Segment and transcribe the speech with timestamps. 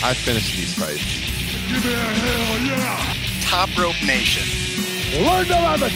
[0.00, 1.02] I finished these fights.
[1.68, 3.14] Give me a hell yeah!
[3.42, 4.46] Top Rope Nation.
[5.24, 5.92] Learn to love it.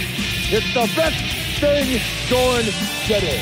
[0.51, 2.65] It's the best thing going
[3.07, 3.39] today.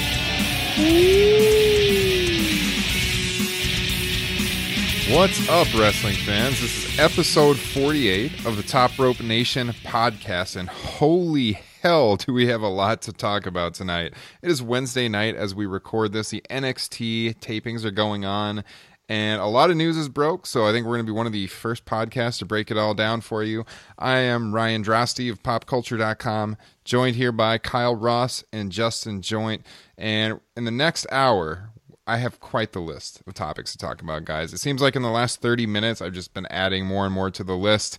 [5.16, 6.60] What's up, wrestling fans?
[6.60, 12.46] This is episode 48 of the Top Rope Nation podcast, and holy hell, do we
[12.48, 14.12] have a lot to talk about tonight.
[14.42, 16.28] It is Wednesday night as we record this.
[16.28, 18.62] The NXT tapings are going on,
[19.10, 21.26] and a lot of news is broke, so I think we're going to be one
[21.26, 23.64] of the first podcasts to break it all down for you.
[23.98, 29.66] I am Ryan Droste of PopCulture.com, joined here by Kyle Ross and Justin Joint,
[29.98, 31.70] and in the next hour,
[32.06, 34.52] I have quite the list of topics to talk about, guys.
[34.52, 37.32] It seems like in the last 30 minutes, I've just been adding more and more
[37.32, 37.98] to the list.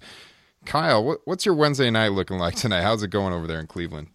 [0.64, 2.84] Kyle, what, what's your Wednesday night looking like tonight?
[2.84, 4.08] How's it going over there in Cleveland?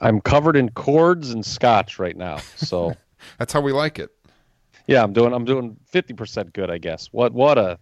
[0.00, 2.38] I'm covered in cords and scotch right now.
[2.56, 2.96] So
[3.38, 4.10] That's how we like it.
[4.86, 7.08] Yeah, I'm doing I'm doing 50% good, I guess.
[7.12, 7.78] What what a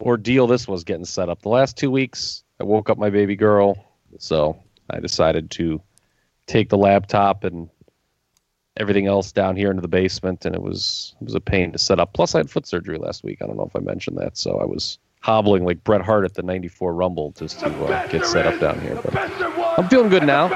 [0.00, 1.42] ordeal this was getting set up.
[1.42, 4.58] The last 2 weeks, I woke up my baby girl, so
[4.90, 5.80] I decided to
[6.46, 7.68] take the laptop and
[8.76, 11.78] everything else down here into the basement and it was it was a pain to
[11.78, 12.12] set up.
[12.12, 13.38] Plus I had foot surgery last week.
[13.42, 14.36] I don't know if I mentioned that.
[14.36, 18.26] So I was hobbling like Bret Hart at the 94 Rumble just to uh, get
[18.26, 19.00] set up down here.
[19.02, 19.16] But
[19.78, 20.48] I'm feeling good now.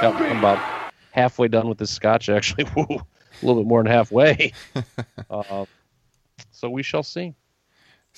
[0.00, 2.28] Yep, I'm about halfway done with this scotch.
[2.28, 3.00] Actually, Woo,
[3.42, 4.52] a little bit more than halfway.
[5.30, 5.64] uh,
[6.50, 7.34] so we shall see.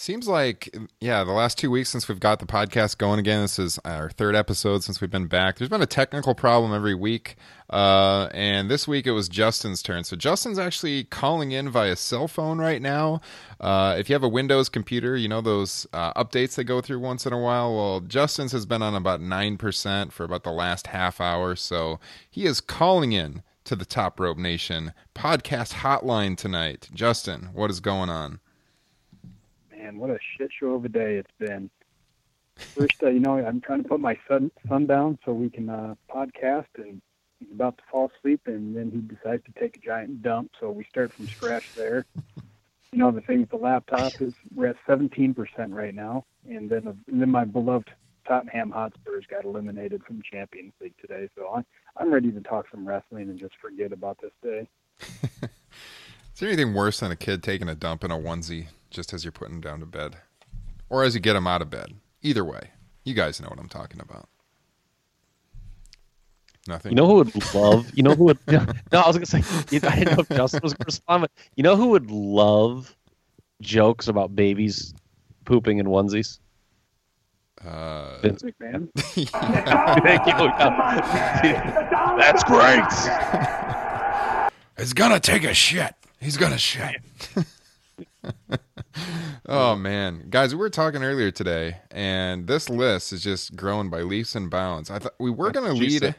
[0.00, 3.58] Seems like, yeah, the last two weeks since we've got the podcast going again, this
[3.58, 5.58] is our third episode since we've been back.
[5.58, 7.36] There's been a technical problem every week.
[7.68, 10.04] Uh, and this week it was Justin's turn.
[10.04, 13.20] So Justin's actually calling in via cell phone right now.
[13.60, 17.00] Uh, if you have a Windows computer, you know those uh, updates they go through
[17.00, 17.76] once in a while.
[17.76, 21.54] Well, Justin's has been on about 9% for about the last half hour.
[21.56, 26.88] So he is calling in to the Top Rope Nation podcast hotline tonight.
[26.92, 28.40] Justin, what is going on?
[29.72, 31.70] man, what a shit show of a day it's been.
[32.56, 35.68] First, uh, you know, I'm trying to put my son, son down so we can
[35.68, 37.00] uh, podcast, and
[37.38, 40.50] he's about to fall asleep, and then he decides to take a giant dump.
[40.58, 42.06] So we start from scratch there.
[42.16, 45.36] You know, the thing with the laptop is we're at 17%
[45.68, 47.92] right now, and then uh, and then my beloved
[48.26, 51.28] Tottenham Hotspurs got eliminated from Champions League today.
[51.36, 51.64] So I'm
[51.96, 54.68] I'm ready to talk some wrestling and just forget about this day.
[55.42, 59.24] Is there anything worse than a kid taking a dump in a onesie just as
[59.24, 60.16] you're putting him down to bed?
[60.88, 61.94] Or as you get him out of bed?
[62.22, 62.70] Either way,
[63.04, 64.28] you guys know what I'm talking about.
[66.68, 66.92] Nothing.
[66.92, 67.90] You know who would love?
[67.94, 68.38] You know who would?
[68.46, 69.42] No, I was gonna say.
[69.86, 72.94] I didn't know if Justin was gonna respond, but you know who would love
[73.62, 74.94] jokes about babies
[75.44, 76.38] pooping in onesies?
[77.64, 78.88] Uh, Vince McMahon.
[78.96, 80.32] Thank you.
[82.18, 82.84] That's great.
[84.78, 85.94] He's gonna take a shit.
[86.20, 86.96] He's gonna shit.
[89.46, 94.02] oh man, guys, we were talking earlier today, and this list is just growing by
[94.02, 94.90] leaps and bounds.
[94.90, 96.14] I thought we were gonna lead.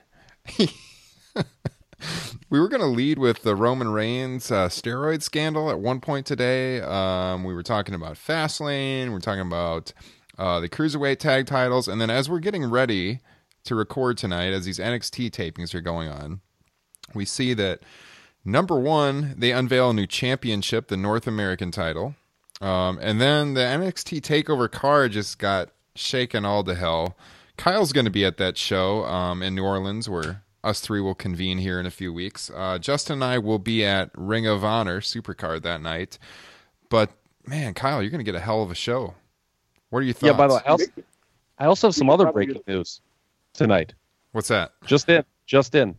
[2.49, 6.81] we were gonna lead with the Roman Reigns uh, steroid scandal at one point today.
[6.81, 9.05] Um, we were talking about Fastlane.
[9.05, 9.91] We were talking about
[10.41, 13.19] uh, the cruiserweight tag titles, and then as we're getting ready
[13.63, 16.41] to record tonight, as these NXT tapings are going on,
[17.13, 17.81] we see that
[18.43, 22.15] number one, they unveil a new championship, the North American title.
[22.59, 27.15] Um, and then the NXT Takeover card just got shaken all to hell.
[27.55, 31.13] Kyle's going to be at that show um, in New Orleans, where us three will
[31.13, 32.49] convene here in a few weeks.
[32.55, 36.17] Uh, Justin and I will be at Ring of Honor Supercard that night.
[36.89, 37.11] But
[37.45, 39.13] man, Kyle, you're going to get a hell of a show.
[39.91, 40.23] What are your thoughts?
[40.23, 40.33] Yeah.
[40.33, 40.85] By the way, I also,
[41.59, 43.01] I also have some other breaking news
[43.53, 43.93] tonight.
[44.31, 44.71] What's that?
[44.85, 45.23] Just in.
[45.45, 45.95] Just in.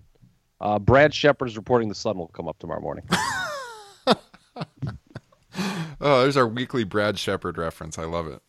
[0.61, 3.05] Uh, Brad Shepard is reporting the sun will come up tomorrow morning.
[6.05, 7.97] Oh, there's our weekly Brad Shepard reference.
[7.97, 8.43] I love it.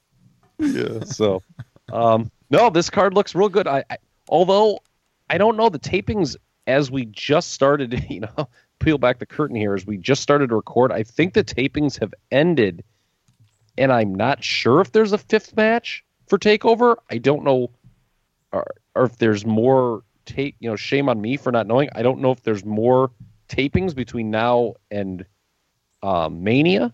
[0.58, 1.04] yeah.
[1.06, 1.44] So,
[1.92, 3.68] um, no, this card looks real good.
[3.68, 3.98] I, I
[4.28, 4.80] although
[5.30, 6.36] I don't know the tapings
[6.66, 8.06] as we just started.
[8.10, 8.50] You know,
[8.80, 10.92] peel back the curtain here as we just started to record.
[10.92, 12.84] I think the tapings have ended,
[13.78, 16.98] and I'm not sure if there's a fifth match for Takeover.
[17.10, 17.70] I don't know,
[18.52, 18.66] or,
[18.96, 20.56] or if there's more tape.
[20.60, 21.90] You know, shame on me for not knowing.
[21.96, 23.12] I don't know if there's more
[23.50, 25.26] tapings between now and
[26.02, 26.94] um, Mania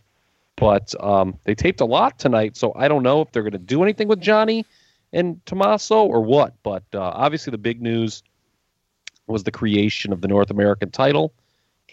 [0.59, 3.57] but um, they taped a lot tonight, so I don't know if they're going to
[3.57, 4.65] do anything with Johnny
[5.13, 6.53] and Tommaso or what.
[6.63, 8.23] But uh, obviously, the big news
[9.25, 11.33] was the creation of the North American title,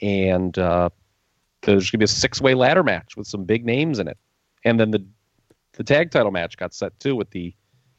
[0.03, 0.91] and uh,
[1.63, 4.19] there's going to be a six-way ladder match with some big names in it,
[4.67, 5.07] and then the
[5.73, 7.55] the tag title match got set too with the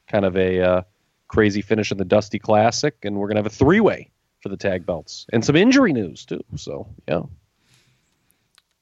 [0.07, 0.81] kind of a uh,
[1.27, 4.09] crazy finish in the Dusty Classic, and we're going to have a three-way
[4.41, 6.43] for the tag belts and some injury news too.
[6.55, 7.23] So yeah.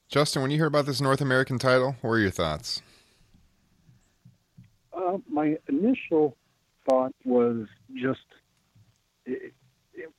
[0.10, 2.82] Justin, when you hear about this North American title, what are your thoughts?
[4.94, 6.36] Uh, my initial
[6.88, 8.26] thought was just
[9.26, 9.54] it,
[9.94, 10.12] it,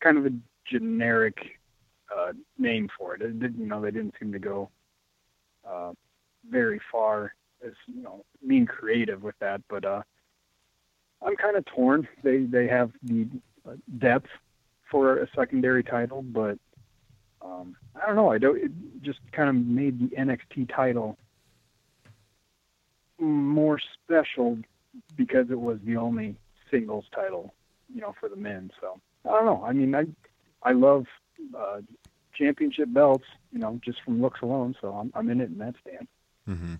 [0.00, 0.30] kind of a
[0.64, 1.36] generic
[2.14, 3.22] uh, name for it.
[3.22, 4.70] it did, you know, they didn't seem to go
[5.68, 5.92] uh,
[6.48, 7.34] very far
[7.64, 9.60] as you know being creative with that.
[9.68, 10.02] But uh,
[11.24, 12.08] I'm kind of torn.
[12.22, 13.26] They they have the
[13.68, 14.28] uh, depth
[14.90, 16.58] for a secondary title, but
[17.42, 18.30] um, I don't know.
[18.30, 18.56] I don't.
[18.56, 18.72] It
[19.02, 21.16] just kind of made the NXT title
[23.18, 24.58] more special
[25.16, 26.36] because it was the only
[26.70, 27.54] singles title,
[27.92, 28.70] you know, for the men.
[28.80, 29.62] So I don't know.
[29.64, 30.06] I mean, I
[30.62, 31.06] I love
[31.56, 31.80] uh,
[32.34, 34.74] championship belts, you know, just from looks alone.
[34.80, 36.08] So I'm I'm in it in that stand.
[36.48, 36.74] Mm-hmm.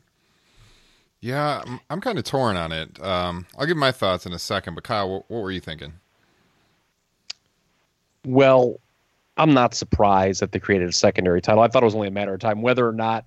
[1.20, 3.02] Yeah, I'm, I'm kind of torn on it.
[3.02, 5.94] Um, I'll give my thoughts in a second, but Kyle, what, what were you thinking?
[8.24, 8.80] Well,
[9.36, 11.62] I'm not surprised that they created a secondary title.
[11.62, 12.62] I thought it was only a matter of time.
[12.62, 13.24] Whether or not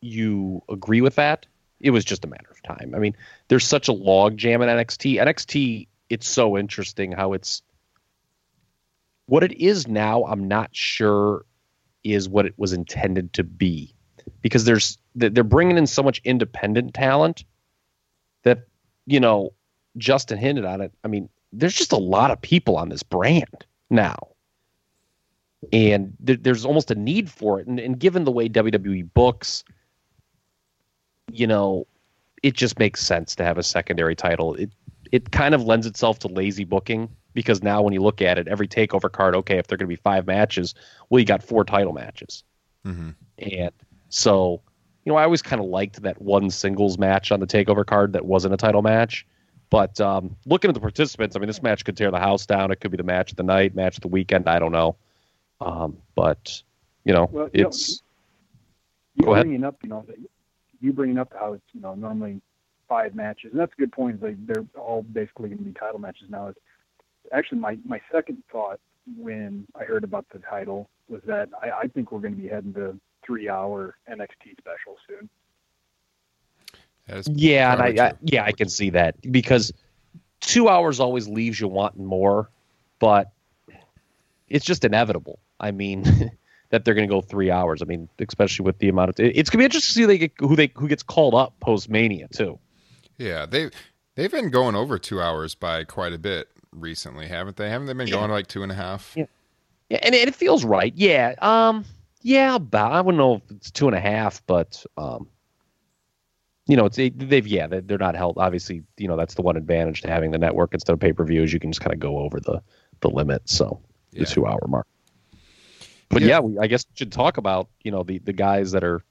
[0.00, 1.46] you agree with that,
[1.80, 2.92] it was just a matter of time.
[2.94, 3.16] I mean,
[3.48, 5.20] there's such a log jam in NXT.
[5.20, 7.62] NXT, it's so interesting how it's
[9.26, 10.24] what it is now.
[10.24, 11.44] I'm not sure
[12.02, 13.94] is what it was intended to be
[14.42, 17.44] because there's they're bringing in so much independent talent
[18.42, 18.66] that
[19.06, 19.52] you know
[19.96, 20.92] Justin hinted on it.
[21.04, 24.30] I mean, there's just a lot of people on this brand now
[25.72, 27.66] and th- there's almost a need for it.
[27.66, 29.64] And, and given the way WWE books,
[31.32, 31.86] you know,
[32.42, 34.54] it just makes sense to have a secondary title.
[34.54, 34.70] It
[35.12, 38.46] it kind of lends itself to lazy booking because now when you look at it,
[38.46, 40.74] every takeover card, okay, if they're going to be five matches,
[41.08, 42.44] well, you got four title matches,
[42.86, 43.10] mm-hmm.
[43.38, 43.72] and
[44.08, 44.62] so
[45.04, 48.12] you know, I always kind of liked that one singles match on the takeover card
[48.12, 49.26] that wasn't a title match.
[49.70, 52.72] But um, looking at the participants, I mean, this match could tear the house down.
[52.72, 54.48] It could be the match of the night, match of the weekend.
[54.48, 54.96] I don't know.
[55.60, 56.62] Um, but
[57.04, 58.02] you know, Well, you know, it's
[59.14, 59.46] you Go ahead.
[59.46, 60.04] bringing up, you know,
[60.80, 62.40] you bringing up how it's you know normally
[62.88, 64.22] five matches, and that's a good point.
[64.22, 66.48] Like they're all basically going to be title matches now.
[66.48, 66.58] It's
[67.32, 68.80] actually my my second thought
[69.16, 72.48] when I heard about the title was that I, I think we're going to be
[72.48, 72.98] heading to
[73.30, 75.28] three hour NXT special soon.
[77.32, 79.72] Yeah, and I, I yeah I can see that because
[80.40, 82.50] two hours always leaves you wanting more,
[82.98, 83.30] but
[84.48, 85.38] it's just inevitable.
[85.60, 86.04] I mean.
[86.72, 87.82] That they're going to go three hours.
[87.82, 90.06] I mean, especially with the amount of it's going to be interesting to see who
[90.06, 92.60] they get, who they who gets called up post Mania too.
[93.18, 93.70] Yeah, they
[94.14, 97.68] they've been going over two hours by quite a bit recently, haven't they?
[97.68, 98.14] Haven't they been Yeah.
[98.14, 99.14] going like two and a half?
[99.16, 99.24] Yeah.
[99.88, 100.92] Yeah, and it feels right.
[100.94, 101.34] Yeah.
[101.42, 101.84] Um.
[102.22, 102.56] Yeah.
[102.56, 102.92] About.
[102.92, 105.28] I wouldn't know if it's two and a half, but um.
[106.66, 108.38] You know, it's it, they've yeah they- they're not held.
[108.38, 111.24] Obviously, you know that's the one advantage to having the network instead of pay per
[111.24, 112.62] view is you can just kind of go over the
[113.00, 113.48] the limit.
[113.48, 113.80] So
[114.12, 114.20] Yeah.
[114.20, 114.86] the two hour mark.
[116.10, 116.28] But Yeah.
[116.28, 119.02] yeah, we, I guess we should talk about you know the the guys that are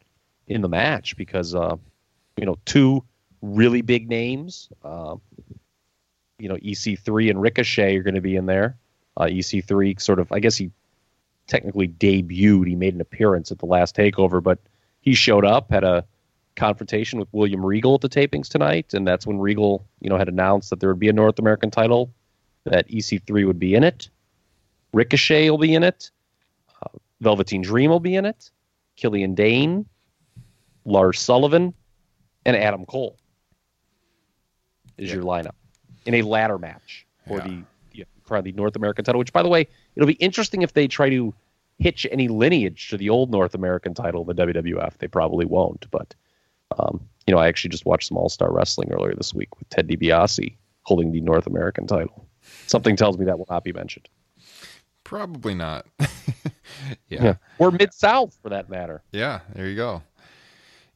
[0.47, 1.75] in the match because uh,
[2.37, 3.03] you know two
[3.41, 4.69] really big names.
[4.83, 5.17] Uh,
[6.37, 8.77] you know, EC3 and Ricochet are going to be in there.
[9.17, 10.71] Uh, EC3 sort of, I guess he
[11.49, 12.67] technically debuted.
[12.67, 14.59] He made an appearance at the last takeover, but
[15.01, 16.05] he showed up, had a
[16.55, 20.29] confrontation with William Regal at the tapings tonight, and that's when Regal, you know, had
[20.29, 22.11] announced that there would be a North American title,
[22.65, 24.09] that EC3 would be in it.
[24.93, 26.11] Ricochet will be in it.
[26.83, 28.49] Uh, Velveteen Dream will be in it.
[28.95, 29.85] Killian Dain,
[30.85, 31.73] Lars Sullivan,
[32.45, 33.17] and Adam Cole
[34.97, 35.15] is Yeah.
[35.15, 35.55] your lineup
[36.05, 37.47] in a ladder match for Yeah.
[37.47, 37.63] the, the
[38.29, 39.19] for the North American title.
[39.19, 41.33] Which, by the way, it'll be interesting if they try to
[41.79, 44.97] hitch any lineage to the old North American title, the WWF.
[44.99, 46.15] They probably won't, but
[46.77, 49.69] um, you know, I actually just watched some All Star Wrestling earlier this week with
[49.69, 52.25] Ted DiBiase holding the North American title.
[52.67, 54.07] Something tells me that will not be mentioned.
[55.03, 55.85] Probably not.
[55.99, 57.23] yeah.
[57.23, 57.35] yeah.
[57.57, 59.01] or Mid South for that matter.
[59.11, 60.03] Yeah, there you go.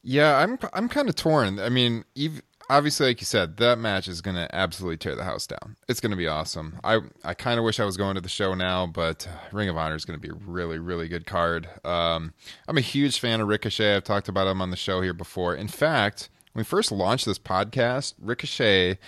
[0.02, 1.58] Yeah, I'm I'm kind of torn.
[1.58, 5.24] I mean, ev obviously, like you said, that match is going to absolutely tear the
[5.24, 5.76] house down.
[5.88, 6.78] It's going to be awesome.
[6.82, 9.68] I I kind of wish I was going to the show now, but uh, Ring
[9.68, 11.68] of Honor is going to be a really really good card.
[11.84, 12.32] Um,
[12.68, 13.96] I'm a huge fan of Ricochet.
[13.96, 15.54] I've talked about him on the show here before.
[15.54, 18.98] In fact, when we first launched this podcast, Ricochet,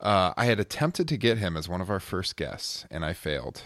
[0.00, 3.12] uh, I had attempted to get him as one of our first guests, and I
[3.12, 3.62] failed.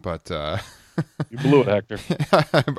[0.00, 0.58] But uh,
[1.30, 1.98] You blew it, Hector.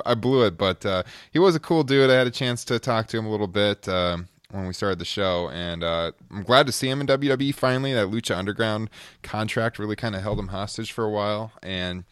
[0.04, 2.10] I blew it, but uh, he was a cool dude.
[2.10, 4.98] I had a chance to talk to him a little bit um when we started
[4.98, 7.92] the show, and uh, I'm glad to see him in WWE finally.
[7.92, 8.90] That Lucha Underground
[9.22, 12.04] contract really kind of held him hostage for a while, and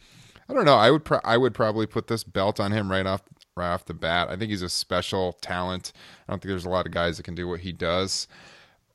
[0.49, 0.75] I don't know.
[0.75, 3.23] I would pro- I would probably put this belt on him right off
[3.55, 4.29] right off the bat.
[4.29, 5.91] I think he's a special talent.
[6.27, 8.27] I don't think there's a lot of guys that can do what he does.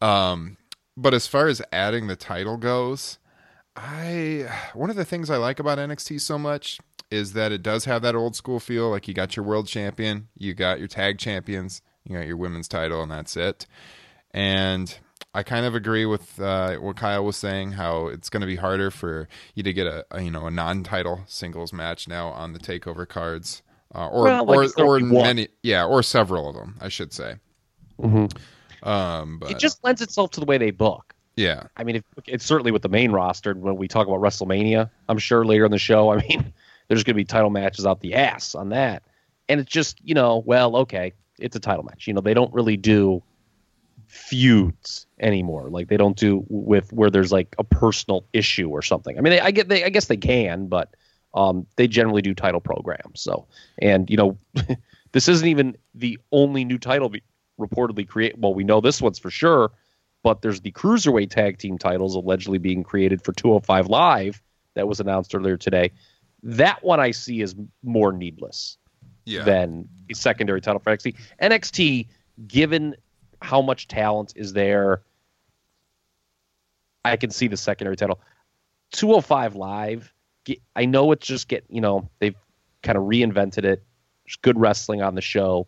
[0.00, 0.56] Um,
[0.96, 3.18] but as far as adding the title goes,
[3.76, 6.78] I one of the things I like about NXT so much
[7.10, 8.88] is that it does have that old school feel.
[8.88, 12.68] Like you got your world champion, you got your tag champions, you got your women's
[12.68, 13.66] title, and that's it.
[14.32, 14.96] And
[15.34, 17.72] I kind of agree with uh, what Kyle was saying.
[17.72, 20.50] How it's going to be harder for you to get a, a you know a
[20.50, 23.62] non-title singles match now on the takeover cards,
[23.94, 27.36] uh, or Well, like or or many yeah, or several of them, I should say.
[28.82, 31.14] Um, but It just lends itself to the way they book.
[31.36, 33.54] yeah, I mean, if, it's certainly with the main roster.
[33.54, 36.52] When we talk about WrestleMania, I'm sure later in the show, I mean,
[36.88, 39.02] there's going to be title matches out the ass on that.
[39.48, 42.06] And it's just, you know, well, okay, it's a title match.
[42.06, 43.22] You know, they don't really do
[44.06, 45.70] feuds anymore.
[45.70, 49.16] Like they don't do with where there's like a personal issue or something.
[49.16, 50.94] I mean, they, I get, they, I guess they can, but
[51.34, 53.20] um, they generally do title programs.
[53.20, 53.46] So,
[53.80, 54.38] and you know,
[55.12, 57.22] this isn't even the only new title be,
[57.58, 58.38] reportedly create.
[58.38, 59.72] Well, we know this one's for sure,
[60.22, 64.42] but there's the cruiserweight tag team titles allegedly being created for 205 Live
[64.74, 65.92] that was announced earlier today.
[66.42, 68.76] That one I see is more needless
[69.24, 71.16] yeah, than a secondary title for NXT.
[71.40, 72.06] NXT,
[72.46, 72.96] given
[73.40, 75.02] how much talent is there,
[77.04, 78.20] I can see the secondary title.
[78.92, 80.12] 205 Live,
[80.76, 82.36] I know it's just get, you know, they've
[82.82, 83.82] kind of reinvented it.
[84.24, 85.66] There's good wrestling on the show.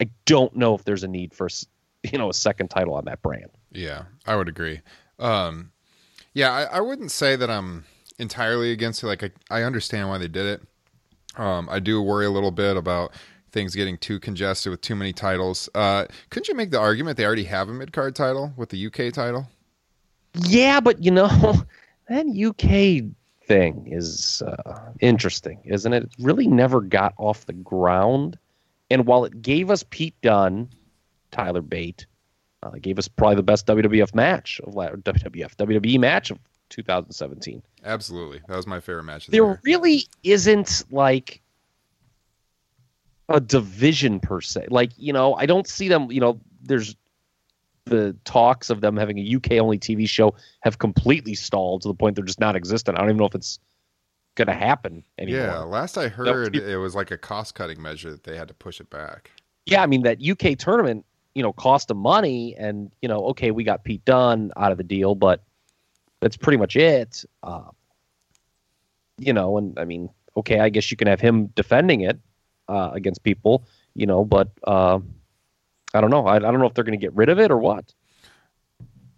[0.00, 1.48] I don't know if there's a need for,
[2.02, 3.50] you know, a second title on that brand.
[3.72, 4.80] Yeah, I would agree.
[5.18, 5.72] Um,
[6.32, 7.84] yeah, I, I wouldn't say that I'm
[8.18, 9.06] entirely against it.
[9.06, 10.62] Like, I, I understand why they did it.
[11.36, 13.12] Um, I do worry a little bit about
[13.50, 15.68] things getting too congested with too many titles.
[15.74, 18.86] Uh, couldn't you make the argument they already have a mid card title with the
[18.86, 19.48] UK title?
[20.46, 21.28] Yeah, but you know,
[22.08, 23.14] that UK
[23.46, 26.04] thing is uh, interesting, isn't it?
[26.04, 28.38] It really never got off the ground.
[28.90, 30.68] And while it gave us Pete Dunne,
[31.30, 32.06] Tyler Bate,
[32.62, 36.38] uh, gave us probably the best WWF match of WWF WWE match of
[36.74, 37.62] 2017.
[37.84, 39.28] Absolutely, that was my favorite match.
[39.28, 39.60] There year.
[39.62, 41.40] really isn't like
[43.28, 44.66] a division per se.
[44.70, 46.10] Like you know, I don't see them.
[46.10, 46.96] You know, there's
[47.86, 51.94] the talks of them having a UK only TV show have completely stalled to the
[51.94, 52.96] point they're just not existent.
[52.96, 53.58] I don't even know if it's
[54.36, 55.42] going to happen anymore.
[55.42, 58.48] Yeah, last I heard, people- it was like a cost cutting measure that they had
[58.48, 59.30] to push it back.
[59.66, 61.04] Yeah, I mean that UK tournament,
[61.34, 64.78] you know, cost them money, and you know, okay, we got Pete Dunne out of
[64.78, 65.42] the deal, but
[66.24, 67.22] that's pretty much it.
[67.42, 67.68] Uh,
[69.18, 72.18] you know, and I mean, okay, I guess you can have him defending it
[72.66, 75.00] uh, against people, you know, but uh,
[75.92, 76.26] I don't know.
[76.26, 77.92] I, I don't know if they're going to get rid of it or what.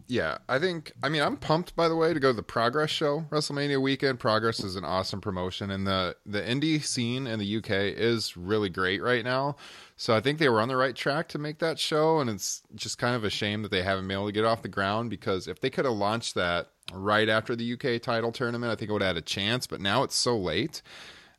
[0.08, 0.92] Yeah, I think.
[1.02, 4.20] I mean, I'm pumped by the way to go to the Progress show WrestleMania weekend.
[4.20, 8.68] Progress is an awesome promotion, and the the indie scene in the UK is really
[8.68, 9.56] great right now.
[9.96, 12.62] So I think they were on the right track to make that show, and it's
[12.74, 15.10] just kind of a shame that they haven't been able to get off the ground
[15.10, 18.90] because if they could have launched that right after the UK title tournament, I think
[18.90, 19.66] it would have had a chance.
[19.66, 20.82] But now it's so late,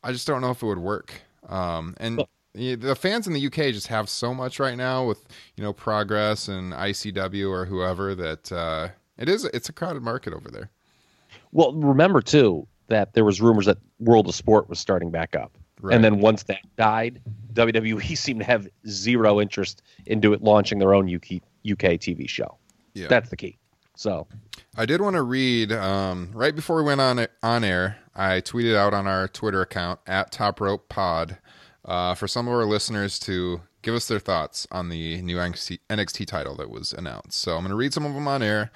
[0.04, 1.22] I just don't know if it would work.
[1.48, 2.26] Um, and yeah,
[2.58, 5.24] the fans in the UK just have so much right now with
[5.56, 9.46] you know Progress and ICW or whoever that uh, it is.
[9.46, 10.70] It's a crowded market over there.
[11.52, 15.58] Well, remember too that there was rumors that World of Sport was starting back up,
[15.82, 15.96] Right.
[15.96, 17.22] and then once that died,
[17.54, 22.58] WWE seemed to have zero interest into it launching their own UK UK TV show.
[22.94, 23.08] Yeah.
[23.08, 23.58] That's the key.
[23.96, 24.28] So
[24.78, 27.98] I did want to read um, right before we went on on air.
[28.16, 31.38] I tweeted out on our Twitter account at Top Rope Pod
[31.88, 35.80] uh, for some of our listeners to give us their thoughts on the new NXT,
[35.90, 37.40] NXT title that was announced.
[37.40, 38.72] So I'm going to read some of them on air.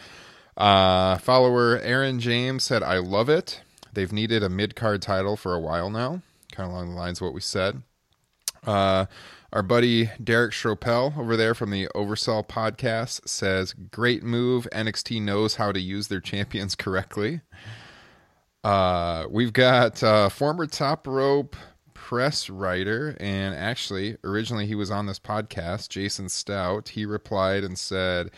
[0.55, 3.61] Uh, follower Aaron James said, "I love it.
[3.93, 7.19] They've needed a mid card title for a while now, kind of along the lines
[7.19, 7.83] of what we said."
[8.65, 9.05] Uh,
[9.51, 14.67] our buddy Derek Schropel over there from the Oversell podcast says, "Great move.
[14.71, 17.41] NXT knows how to use their champions correctly."
[18.63, 21.55] Uh, we've got uh, former top rope
[22.11, 26.89] press writer, and actually, originally he was on this podcast, Jason Stout.
[26.89, 28.31] He replied and said,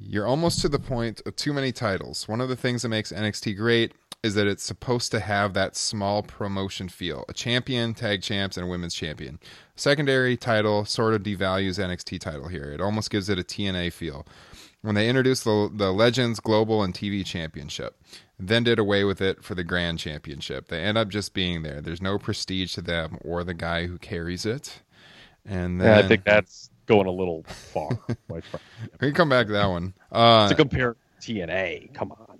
[0.00, 2.26] You're almost to the point of too many titles.
[2.26, 3.92] One of the things that makes NXT great
[4.24, 8.66] is that it's supposed to have that small promotion feel a champion, tag champs, and
[8.66, 9.38] a women's champion.
[9.76, 12.72] Secondary title sort of devalues NXT title here.
[12.72, 14.26] It almost gives it a TNA feel.
[14.82, 17.96] When they introduced the, the Legends Global and TV Championship,
[18.38, 20.68] then did away with it for the Grand Championship.
[20.68, 21.80] They end up just being there.
[21.80, 24.82] There's no prestige to them or the guy who carries it.
[25.44, 27.98] And then Yeah, I think that's going a little far.
[28.28, 28.42] we
[28.98, 29.94] can come back to that one.
[30.10, 32.38] Uh, to compare TNA, come on.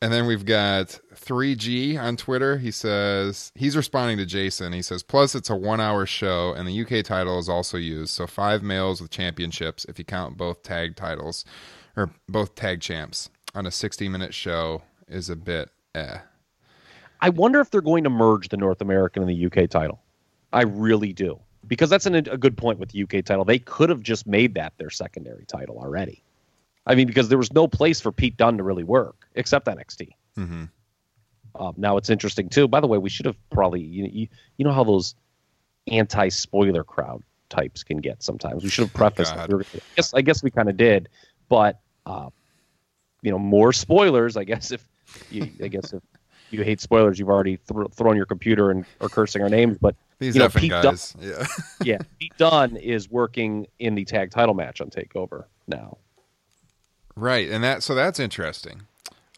[0.00, 2.56] And then we've got 3G on Twitter.
[2.58, 4.72] He says he's responding to Jason.
[4.72, 8.10] He says, plus it's a one hour show, and the UK title is also used.
[8.10, 11.44] So five males with championships if you count both tag titles
[11.96, 16.18] or both tag champs on a 60 minute show is a bit eh.
[17.20, 20.00] I wonder if they're going to merge the North American and the UK title.
[20.52, 21.40] I really do.
[21.66, 23.44] Because that's an, a good point with the UK title.
[23.44, 26.22] They could have just made that their secondary title already.
[26.86, 30.10] I mean, because there was no place for Pete Dunne to really work except NXT.
[30.36, 30.64] hmm
[31.54, 32.68] Um, now it's interesting too.
[32.68, 35.14] By the way, we should have probably you, you, you know how those
[35.88, 38.62] anti-spoiler crowd types can get sometimes.
[38.62, 39.34] We should have prefaced.
[39.34, 39.50] God.
[39.50, 39.56] that.
[39.56, 41.08] We I guess I guess we kind of did,
[41.48, 42.30] but uh,
[43.22, 44.36] you know more spoilers.
[44.36, 44.86] I guess if
[45.30, 46.02] you, I guess if
[46.50, 49.78] you hate spoilers, you've already thr thrown your computer and are cursing our names.
[49.78, 51.14] But These You know, Pete guys.
[51.20, 51.46] Yeah.
[51.82, 55.98] yeah, Pete Dunne is working in the tag title match on Takeover now.
[57.16, 58.82] Right, and that so that's interesting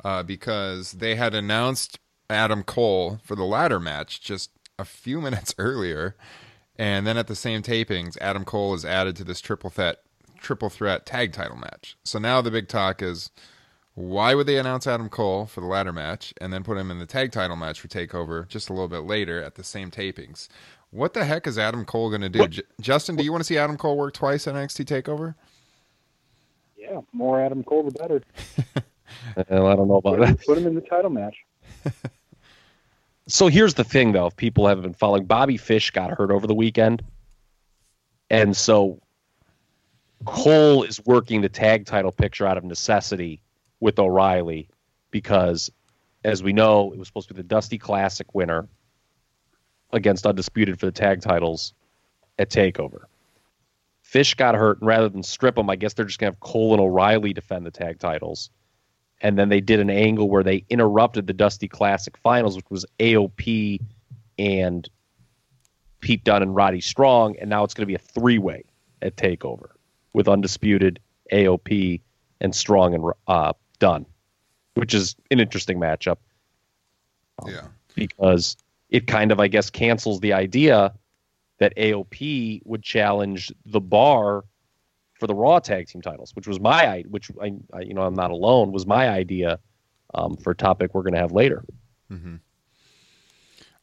[0.04, 1.98] uh, because they had announced
[2.28, 6.16] Adam Cole for the ladder match just a few minutes earlier,
[6.76, 9.98] and then at the same tapings, Adam Cole is added to this triple threat
[10.38, 11.96] triple threat tag title match.
[12.02, 13.30] So now the big talk is
[13.94, 16.98] why would they announce Adam Cole for the ladder match and then put him in
[16.98, 20.48] the tag title match for Takeover just a little bit later at the same tapings?
[20.90, 22.46] What the heck is Adam Cole going to do?
[22.48, 25.34] J- Justin, do you want to see Adam Cole work twice at NXT Takeover?
[26.76, 28.22] Yeah, more Adam Cole the better.
[29.48, 30.46] Well, I don't know about Put him, that.
[30.46, 31.36] put him in the title match.
[33.26, 34.26] So here's the thing, though.
[34.26, 37.00] If people haven't been following, Bobby Fish got hurt over the weekend,
[38.28, 39.00] and so
[40.24, 43.40] Cole is working the tag title picture out of necessity
[43.80, 44.68] with O'Reilly
[45.10, 45.70] because,
[46.24, 48.68] as we know, it was supposed to be the Dusty Classic winner
[49.92, 51.72] against Undisputed for the tag titles
[52.38, 53.04] at Takeover.
[54.02, 56.72] Fish got hurt, and rather than strip him, I guess they're just gonna have Cole
[56.72, 58.50] and O'Reilly defend the tag titles.
[59.20, 62.86] And then they did an angle where they interrupted the Dusty Classic finals, which was
[62.98, 63.80] AOP
[64.38, 64.88] and
[66.00, 68.64] Pete Dunne and Roddy Strong, and now it's going to be a three-way
[69.02, 69.68] at Takeover
[70.12, 70.98] with Undisputed,
[71.32, 72.00] AOP,
[72.40, 74.06] and Strong and uh, Dunne,
[74.74, 76.18] which is an interesting matchup
[77.46, 77.66] Yeah.
[77.96, 78.56] because
[78.90, 80.94] it kind of, I guess, cancels the idea
[81.58, 84.44] that AOP would challenge the bar
[85.18, 88.14] for the Raw tag team titles, which was my which I, I you know I'm
[88.14, 89.58] not alone was my idea
[90.14, 91.62] um, for a topic we're going to have later.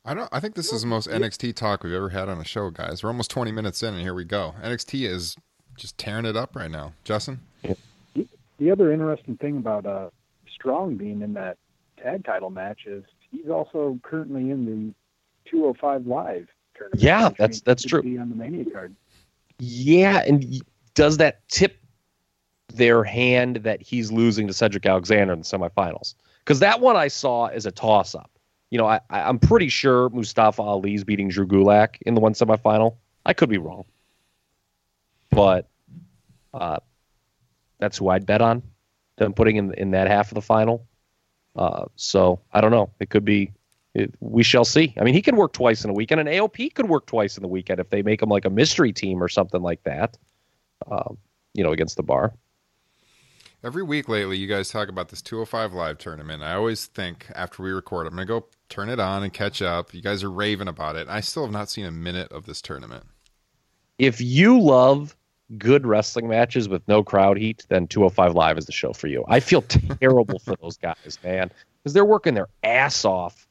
[0.03, 0.29] I don't.
[0.31, 3.03] I think this is the most NXT talk we've ever had on a show, guys.
[3.03, 4.55] We're almost 20 minutes in, and here we go.
[4.63, 5.35] NXT is
[5.77, 6.93] just tearing it up right now.
[7.03, 7.41] Justin,
[8.57, 10.09] The other interesting thing about uh,
[10.53, 11.57] Strong being in that
[12.01, 17.01] tag title match is he's also currently in the 205 Live tournament.
[17.01, 18.01] Yeah, that's- that's true.
[18.01, 18.95] Be on the Mania card.
[19.59, 20.61] Yeah, and
[20.93, 21.77] does that tip
[22.73, 26.15] their hand that he's losing to Cedric Alexander in the semifinals?
[26.39, 28.29] Because that one I saw as a toss-up.
[28.69, 32.95] You know, I- I'm pretty sure Mustafa Ali's beating Drew Gulak in the one semifinal.
[33.25, 33.85] I could be wrong,
[35.31, 35.67] but
[36.53, 36.77] uh,
[37.79, 38.63] that's who I'd bet on
[39.17, 40.87] them putting in in that half of the final.
[41.55, 42.91] Uh, so I don't know.
[42.99, 43.51] It could be.
[43.93, 44.93] It, we shall see.
[44.99, 47.41] I mean, he could work twice in a weekend, and AOP could work twice in
[47.41, 50.17] the weekend if they make him like a mystery team or something like that.
[50.89, 51.17] Um,
[51.53, 52.33] you know, against the bar.
[53.63, 56.43] every week lately, you guys talk about this 205 Live tournament.
[56.43, 59.63] I always think after we record, I'm going to go turn it on and catch
[59.63, 59.95] up.
[59.95, 61.07] You guys are raving about it.
[61.09, 63.05] I still have not seen a minute of this tournament.
[63.97, 65.15] If you love
[65.57, 69.23] good wrestling matches with no crowd heat, then 205 Live is the show for you.
[69.27, 73.47] I feel terrible for those guys, man, because they're working their ass off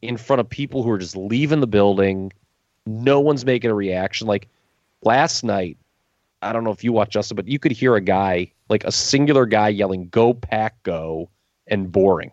[0.00, 2.32] in front of people who are just leaving the building.
[2.86, 4.26] No one's making a reaction.
[4.26, 4.48] Like
[5.02, 5.76] last night,
[6.42, 8.92] I don't know if you watched Justin, but you could hear a guy, like a
[8.92, 11.30] singular guy, yelling "Go Pack, Go!"
[11.68, 12.32] and boring.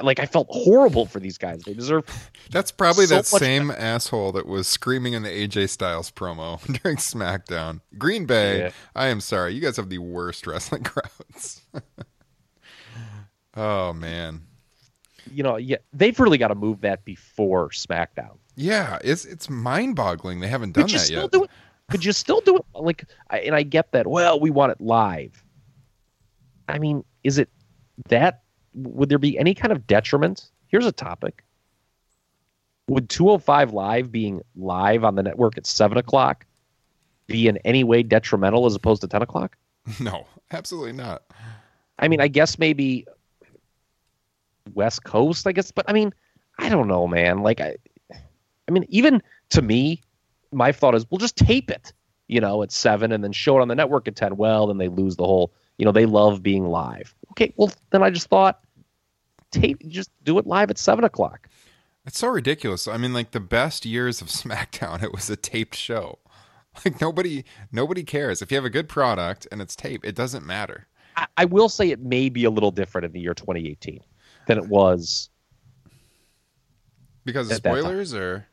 [0.00, 1.62] Like I felt horrible for these guys.
[1.62, 2.04] They deserve
[2.50, 6.98] That's probably So that same asshole that was screaming in the AJ Styles promo during
[6.98, 7.80] SmackDown.
[7.98, 8.70] Green Bay, Yeah.
[8.94, 9.54] I am sorry.
[9.54, 11.62] You guys have the worst wrestling crowds.
[13.56, 14.42] oh, man.
[15.32, 18.38] you know, yeah, they've really got to move that before SmackDown.
[18.54, 20.40] Yeah, it's it's mind boggling.
[20.40, 21.30] They haven't done Could that yet.
[21.32, 21.46] do?
[21.90, 22.64] Could you still do it?
[22.74, 24.06] Like, I, and I get that.
[24.06, 25.42] Well, we want it live.
[26.68, 27.48] I mean, is it
[28.08, 28.41] that?
[28.74, 30.50] Would there be any kind of detriment?
[30.66, 31.44] Here's a topic.
[32.88, 36.46] Would 205 Live being live on the network at seven o'clock
[37.26, 39.56] be in any way detrimental as opposed to 10 o'clock?
[40.00, 41.22] No, absolutely not.
[41.98, 43.04] I mean, I guess maybe
[44.74, 46.14] West Coast, I guess, but I mean,
[46.58, 47.42] I don't know, man.
[47.42, 47.76] Like, I,
[48.12, 50.02] I mean, even to me,
[50.52, 51.92] my thought is, we'll just tape it,
[52.28, 54.36] you know, at seven and then show it on the network at 10.
[54.36, 57.14] Well, then they lose the whole, you know, they love being live.
[57.32, 58.60] Okay, well, then I just thought,
[59.50, 61.48] tape, just do it live at seven o'clock.
[62.04, 62.88] It's so ridiculous.
[62.88, 66.18] I mean, like the best years of SmackDown, it was a taped show.
[66.86, 70.06] Like nobody, nobody cares if you have a good product and it's taped.
[70.06, 70.86] It doesn't matter.
[71.16, 74.00] I, I will say it may be a little different in the year 2018
[74.46, 75.28] than it was.
[77.26, 77.78] Because of At that time.
[77.82, 78.46] spoilers or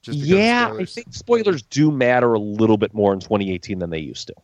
[0.00, 3.90] just Yeah, of I think spoilers do matter a little bit more in 2018 than
[3.90, 4.34] they used to.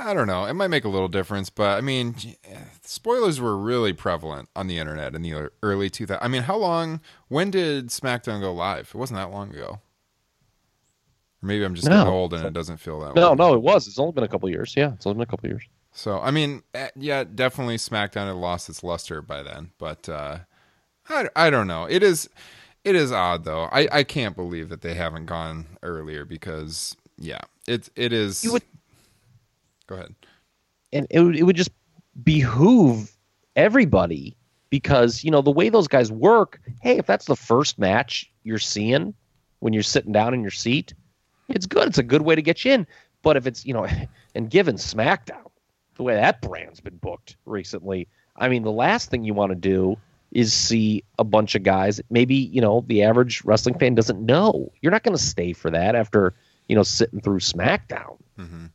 [0.00, 0.44] Yeah, I don't know.
[0.46, 4.66] It might make a little difference, but I mean, eh, spoilers were really prevalent on
[4.66, 6.18] the internet in the early 2000s.
[6.22, 7.00] I mean, how long?
[7.28, 8.88] When did SmackDown go live?
[8.94, 9.80] It wasn't that long ago.
[11.42, 11.96] Or maybe I'm just No.
[11.98, 13.14] getting old and it doesn't feel that.
[13.14, 13.20] Way.
[13.20, 13.36] No, long.
[13.36, 13.86] no, it was.
[13.88, 14.74] It's only been a couple of years.
[14.76, 15.64] Yeah, it's only been a couple of years.
[15.92, 20.38] So I mean, eh, yeah, definitely SmackDown had lost its luster by then, but uh,
[21.08, 21.84] I I don't know.
[21.84, 22.28] It is
[22.84, 23.64] it is odd though.
[23.72, 28.44] I I can't believe that they haven't gone earlier because yeah, it it is.
[28.44, 28.62] You would-
[29.90, 30.14] Go ahead.
[30.92, 31.72] and it would, it would just
[32.22, 33.14] behoove
[33.56, 34.36] everybody
[34.70, 38.58] because you know the way those guys work hey if that's the first match you're
[38.58, 39.12] seeing
[39.58, 40.94] when you're sitting down in your seat
[41.48, 41.88] it's good.
[41.88, 42.86] It's a good way to get you in.
[43.22, 43.86] But if it's you know
[44.34, 45.50] and given smackdown
[45.96, 49.56] the way that brand's been booked recently i mean the last thing you want to
[49.56, 49.98] do
[50.30, 54.70] is see a bunch of guys maybe you know the average wrestling fan doesn't know.
[54.80, 56.32] You're not going to stay for that after
[56.68, 58.66] you know sitting through smackdown mm-hmm.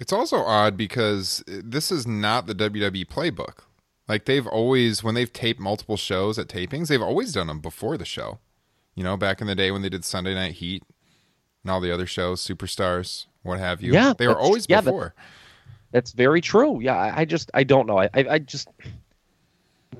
[0.00, 3.58] It's also odd because this is not the WWE playbook.
[4.08, 7.98] Like they've always, when they've taped multiple shows at tapings, they've always done them before
[7.98, 8.40] the show.
[8.94, 10.82] You know, back in the day when they did Sunday Night Heat
[11.62, 13.92] and all the other shows, Superstars, what have you.
[13.92, 15.14] Yeah, they were always yeah, before.
[15.92, 16.80] That's very true.
[16.80, 17.98] Yeah, I, I just I don't know.
[17.98, 18.68] I, I I just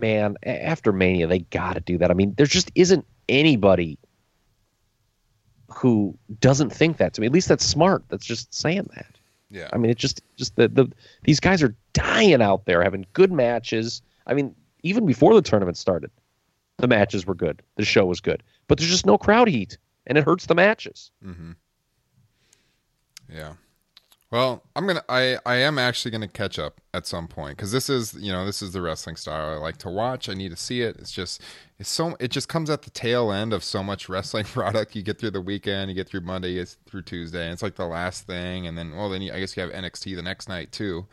[0.00, 2.10] man, after Mania, they got to do that.
[2.10, 3.98] I mean, there just isn't anybody
[5.68, 7.26] who doesn't think that to me.
[7.26, 8.02] At least that's smart.
[8.08, 9.06] That's just saying that.
[9.50, 9.68] Yeah.
[9.72, 10.90] I mean, it's just just the the
[11.24, 14.02] these guys are dying out there having good matches.
[14.26, 16.10] I mean, even before the tournament started,
[16.78, 17.62] the matches were good.
[17.76, 21.10] The show was good, but there's just no crowd heat, and it hurts the matches.
[21.24, 21.52] Mm-hmm.
[23.32, 23.54] Yeah.
[24.30, 25.02] Well, I'm gonna.
[25.08, 28.46] I I am actually gonna catch up at some point because this is you know
[28.46, 30.28] this is the wrestling style I like to watch.
[30.28, 30.96] I need to see it.
[31.00, 31.42] It's just
[31.80, 34.94] it's so it just comes at the tail end of so much wrestling product.
[34.94, 37.62] You get through the weekend, you get through Monday, you get through Tuesday, and it's
[37.62, 40.22] like the last thing, and then well then you, I guess you have NXT the
[40.22, 41.06] next night too.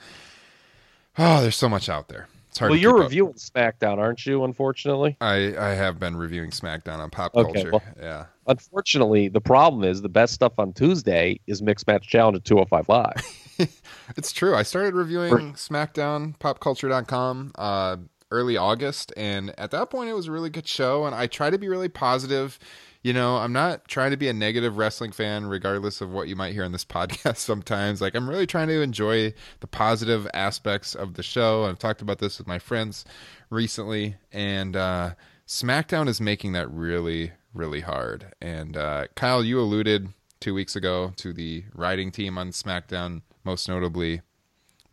[1.18, 2.28] Oh, there's so much out there.
[2.58, 2.72] It's hard.
[2.72, 3.10] Well, to you're keep up.
[3.10, 4.44] reviewing SmackDown, aren't you?
[4.44, 5.16] Unfortunately.
[5.22, 7.72] I I have been reviewing SmackDown on Pop Okay, Culture.
[7.72, 8.26] well- yeah.
[8.48, 12.90] Unfortunately, the problem is the best stuff on Tuesday is Mixed Match Challenge at 205
[12.90, 13.44] Live.
[14.16, 14.56] It's true.
[14.56, 17.98] I started reviewing SmackDown, popculture.com, uh,
[18.32, 21.06] early August, and at that point, it was a really good show.
[21.06, 22.58] And I try to be really positive.
[23.04, 26.36] You know, I'm not trying to be a negative wrestling fan, regardless of what you
[26.36, 28.02] might hear on this podcast sometimes.
[28.02, 31.66] Like, I'm really trying to enjoy the positive aspects of the show.
[31.66, 33.06] I've talked about this with my friends
[33.50, 35.12] recently, and uh,
[35.48, 38.34] SmackDown is making that really, really hard.
[38.42, 43.68] And uh, Kyle, you alluded two weeks ago to the writing team on SmackDown, most
[43.68, 44.22] notably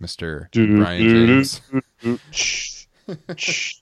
[0.00, 0.50] Mr.
[0.76, 1.60] Brian James.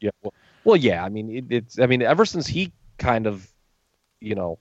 [0.01, 0.11] yeah.
[0.23, 1.05] Well, well, yeah.
[1.05, 1.79] I mean, it, it's.
[1.79, 3.52] I mean, ever since he kind of,
[4.23, 4.59] you know,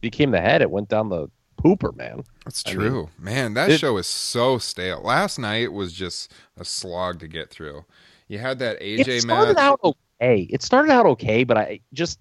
[0.00, 1.28] became the head, it went down the
[1.62, 2.22] pooper, man.
[2.44, 3.08] That's I true.
[3.18, 5.02] Man, that it- show is so stale.
[5.02, 7.84] Last night was just a slog to get through.
[8.28, 9.64] You had that AJ it started match.
[9.64, 10.42] out okay.
[10.50, 12.20] It started out okay, but I just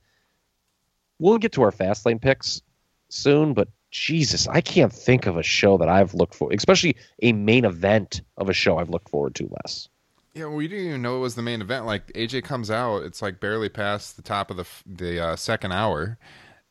[1.20, 2.62] we'll get to our Fastlane picks
[3.10, 3.54] soon.
[3.54, 7.66] But Jesus, I can't think of a show that I've looked for, especially a main
[7.66, 9.90] event of a show I've looked forward to less.
[10.34, 11.86] Yeah, well, we didn't even know it was the main event.
[11.86, 15.72] Like AJ comes out, it's like barely past the top of the the uh, second
[15.72, 16.18] hour,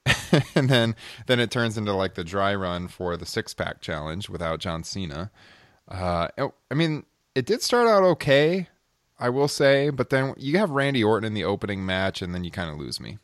[0.54, 0.94] and then
[1.26, 4.84] then it turns into like the dry run for the six pack challenge without John
[4.84, 5.30] Cena.
[5.88, 6.28] Uh,
[6.70, 8.68] I mean, it did start out okay,
[9.18, 12.44] I will say, but then you have Randy Orton in the opening match, and then
[12.44, 13.18] you kind of lose me.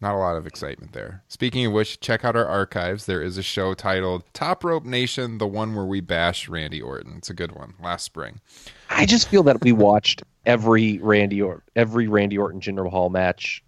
[0.00, 1.22] not a lot of excitement there.
[1.28, 3.06] Speaking of which, check out our archives.
[3.06, 7.14] There is a show titled Top Rope Nation, the one where we bash Randy Orton.
[7.18, 7.74] It's a good one.
[7.82, 8.40] Last spring.
[8.88, 13.62] I just feel that we watched every Randy or every Randy Orton Jinder Mahal match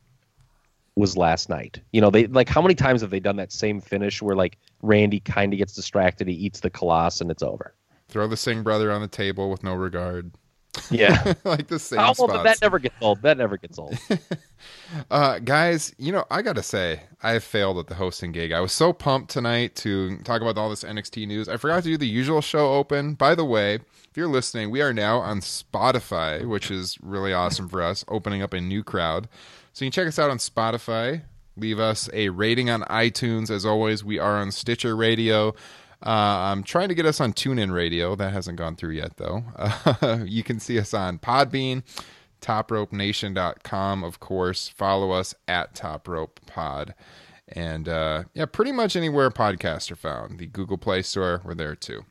[0.96, 1.80] was last night.
[1.92, 4.58] You know, they like how many times have they done that same finish where like
[4.82, 7.74] Randy kind of gets distracted, he eats the Khallas, and it's over.
[8.08, 10.32] Throw the Singh brother on the table with no regard.
[10.90, 11.34] Yeah.
[11.44, 13.22] like the same Oh, well, but that never gets old.
[13.22, 13.98] That never gets old.
[15.10, 18.52] Uh, guys, you know, I gotta say, I failed at the hosting gig.
[18.52, 21.48] I was so pumped tonight to talk about all this NXT news.
[21.48, 23.14] I forgot to do the usual show open.
[23.14, 23.80] By the way,
[24.12, 28.42] if you're listening, we are now on Spotify, which is really awesome for us, opening
[28.42, 29.26] up a new crowd.
[29.72, 31.22] So you can check us out on Spotify.
[31.56, 33.50] Leave us a rating on iTunes.
[33.50, 35.54] As always, we are on Stitcher Radio.
[36.04, 38.14] Uh, I'm trying to get us on TuneIn Radio.
[38.14, 39.44] That hasn't gone through yet, though.
[39.56, 41.82] Uh, you can see us on Podbean,
[42.42, 44.68] topropenation.com, of course.
[44.68, 46.94] Follow us at Top Rope Pod.
[47.48, 50.38] And uh, yeah, pretty much anywhere podcasts are found.
[50.38, 52.04] The Google Play Store, we're there too.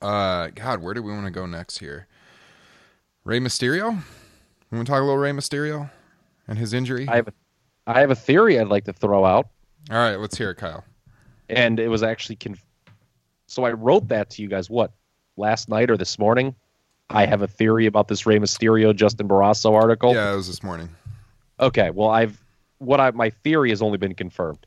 [0.00, 2.06] Uh, God, where do we want to go next here?
[3.24, 4.02] Rey Mysterio?
[4.70, 5.90] We want to talk a little Rey Mysterio
[6.48, 7.06] and his injury?
[7.08, 7.32] I have a,
[7.86, 9.48] I have a theory I'd like to throw out,
[9.90, 10.84] All right, let's hear it, Kyle.
[11.48, 12.64] and it was actually conf-
[13.46, 14.92] so I wrote that to you guys what
[15.36, 16.54] last night or this morning.
[17.12, 20.14] I have a theory about this Rey Mysterio Justin Barrasso article.
[20.14, 20.88] Yeah, it was this morning.
[21.58, 22.40] Okay, well, I've
[22.78, 24.64] what I my theory has only been confirmed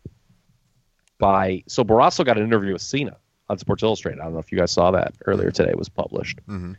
[1.18, 3.16] by so Barrasso got an interview with Cena
[3.50, 4.20] on Sports Illustrated.
[4.20, 5.70] I don't know if you guys saw that earlier today.
[5.72, 6.40] It was published.
[6.48, 6.76] Mhm.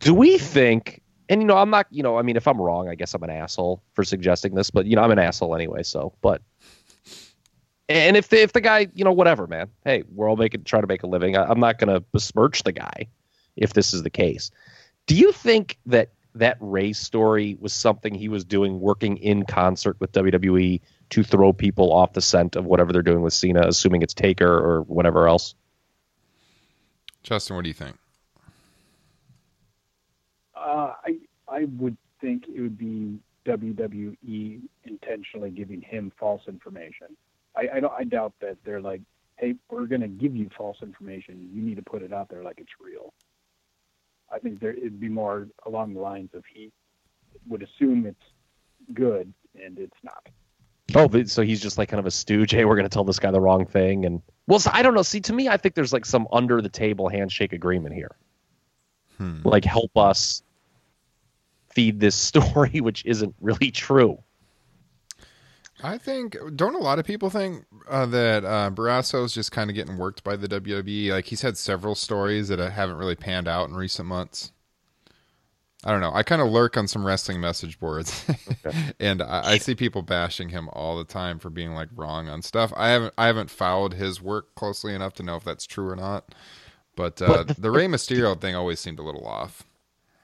[0.00, 1.00] Do we think?
[1.28, 1.86] And you know, I'm not.
[1.90, 4.70] You know, I mean, if I'm wrong, I guess I'm an asshole for suggesting this.
[4.70, 5.82] But you know, I'm an asshole anyway.
[5.82, 6.42] So, but
[7.88, 9.68] and if the if the guy, you know, whatever, man.
[9.84, 11.36] Hey, we're all making trying to make a living.
[11.36, 13.08] I, I'm not going to besmirch the guy
[13.56, 14.50] if this is the case.
[15.06, 19.96] Do you think that that Rey story was something he was doing working in concert
[20.00, 24.00] with WWE to throw people off the scent of whatever they're doing with Cena, assuming
[24.00, 25.54] it's Taker or whatever else?
[27.22, 27.96] Justin, what do you think?
[30.54, 31.16] Uh, I
[31.48, 37.08] I would think it would be WWE intentionally giving him false information.
[37.56, 39.02] I I, don't, I doubt that they're like,
[39.36, 41.50] hey, we're going to give you false information.
[41.52, 43.12] You need to put it out there like it's real.
[44.32, 46.70] I think there it'd be more along the lines of he
[47.48, 49.32] would assume it's good
[49.62, 50.28] and it's not.
[50.94, 52.50] Oh, but- so he's just like kind of a stooge.
[52.50, 54.94] Hey, we're going to tell this guy the wrong thing, and well, so I don't
[54.94, 55.02] know.
[55.02, 58.16] See, to me, I think there's like some under the table handshake agreement here.
[59.18, 59.40] Hmm.
[59.44, 60.42] Like, help us
[61.70, 64.18] feed this story, which isn't really true.
[65.84, 69.74] I think don't a lot of people think uh, that uh, Barrasso's just kind of
[69.74, 71.10] getting worked by the WWE?
[71.10, 74.52] Like he's had several stories that uh, haven't really panned out in recent months.
[75.84, 76.12] I don't know.
[76.14, 78.24] I kind of lurk on some wrestling message boards,
[79.00, 82.40] and I, I see people bashing him all the time for being like wrong on
[82.42, 82.72] stuff.
[82.76, 85.96] I haven't I haven't followed his work closely enough to know if that's true or
[85.96, 86.34] not.
[86.94, 89.64] But, uh, the, the- Rey Mysterio thing always seemed a little off.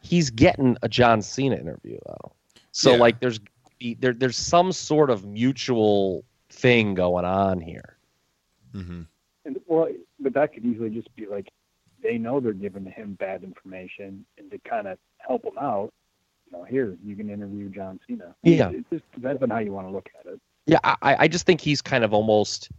[0.02, 2.32] He's getting a John Cena interview though,
[2.72, 2.98] so Yeah.
[2.98, 3.40] like there's
[3.98, 7.96] there there's some sort of mutual thing going on here.
[8.74, 9.02] Mm-hmm.
[9.44, 9.88] And well,
[10.20, 11.48] but that could easily just be like
[12.02, 15.92] they know they're giving him bad information, and to kind of help him out,
[16.46, 18.34] you know, here you can interview John Cena.
[18.42, 18.70] Yeah.
[18.70, 20.40] it just depends on how you want to look at it.
[20.66, 22.70] Yeah, I, I just think he's kind of almost,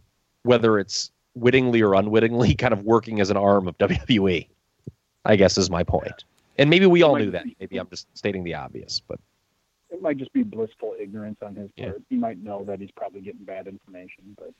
[0.44, 4.46] whether it's wittingly or unwittingly, kind of working as an arm of WWE.
[5.26, 6.24] I guess is my point.
[6.56, 7.44] And maybe we all Might knew that.
[7.44, 7.56] be.
[7.60, 9.20] Maybe I'm just stating the obvious, but
[9.90, 11.90] It might just be blissful ignorance on his Yeah.
[11.90, 12.02] part.
[12.08, 14.50] He might know that he's probably getting bad information, but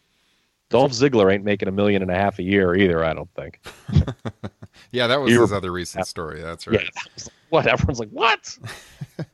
[0.70, 3.04] Dolph Ziggler ain't making a million and a half a year either.
[3.04, 3.60] I don't think.
[4.92, 6.40] Yeah, that was his other recent story.
[6.40, 6.80] That's right.
[6.80, 8.56] Yeah, that was- what everyone's like, what?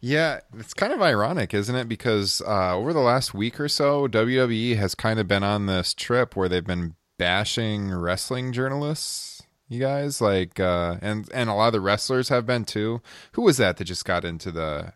[0.00, 1.88] Yeah, it's kind of ironic, isn't it?
[1.88, 5.94] Because uh, over the last week or so, WWE has kind of been on this
[5.94, 9.42] trip where they've been bashing wrestling journalists.
[9.66, 13.00] You guys like, uh, and and a lot of the wrestlers have been too.
[13.32, 14.92] Who was that that just got into the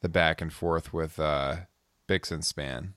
[0.00, 1.56] the back and forth with uh,
[2.08, 2.94] Bixenspan?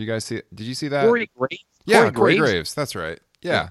[0.00, 0.40] Did you guys see?
[0.54, 1.04] Did you see that?
[1.04, 1.64] Corey Graves.
[1.84, 2.52] Yeah, Corey Corey Graves.
[2.52, 2.74] Graves.
[2.74, 3.20] That's right.
[3.42, 3.68] Yeah.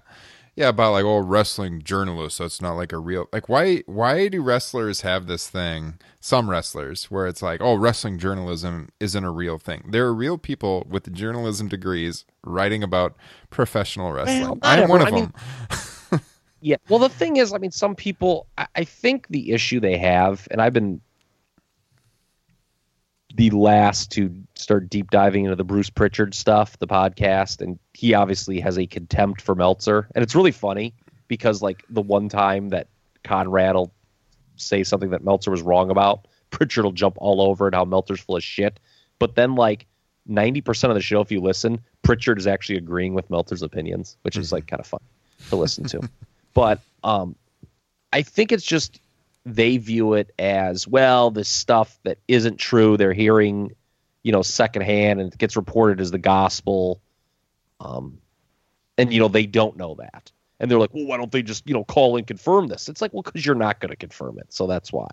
[0.56, 0.70] yeah.
[0.70, 2.38] about like oh wrestling journalists.
[2.38, 5.98] So it's not like a real like why why do wrestlers have this thing?
[6.20, 9.90] Some wrestlers where it's like oh wrestling journalism isn't a real thing.
[9.90, 13.16] There are real people with journalism degrees writing about
[13.50, 14.60] professional wrestling.
[14.62, 15.34] I am one of everyone.
[15.72, 16.22] them.
[16.62, 16.76] Yeah.
[16.90, 20.46] Well, the thing is, I mean, some people, I, I think the issue they have,
[20.52, 21.00] and I've been
[23.36, 28.14] the last to start deep diving into the Bruce Pritchard stuff, the podcast, and he
[28.14, 30.08] obviously has a contempt for Meltzer.
[30.16, 30.94] And it's really funny
[31.28, 32.88] because, like, the one time that
[33.24, 33.94] Conrad will
[34.56, 38.20] say something that Meltzer was wrong about, Pritchard will jump all over it, how Meltzer's
[38.20, 38.80] full of shit.
[39.20, 39.86] but then like
[40.30, 44.38] 90% of the show, if you listen, Pritchard is actually agreeing with Meltzer's opinions, which
[44.38, 45.02] is like kind of fun
[45.50, 46.02] to listen to.
[46.54, 47.36] but um,
[48.14, 49.00] I think it's just
[49.46, 53.72] they view it as well, the stuff that isn't true, they're hearing,
[54.24, 57.02] you know, secondhand and it gets reported as the gospel.
[57.80, 58.20] Um,
[58.98, 60.32] and, you know, they don't know that.
[60.60, 62.90] And they're like, well, why don't they just, you know, call and confirm this?
[62.90, 64.52] It's like, well, because you're not going to confirm it.
[64.52, 65.08] So that's why.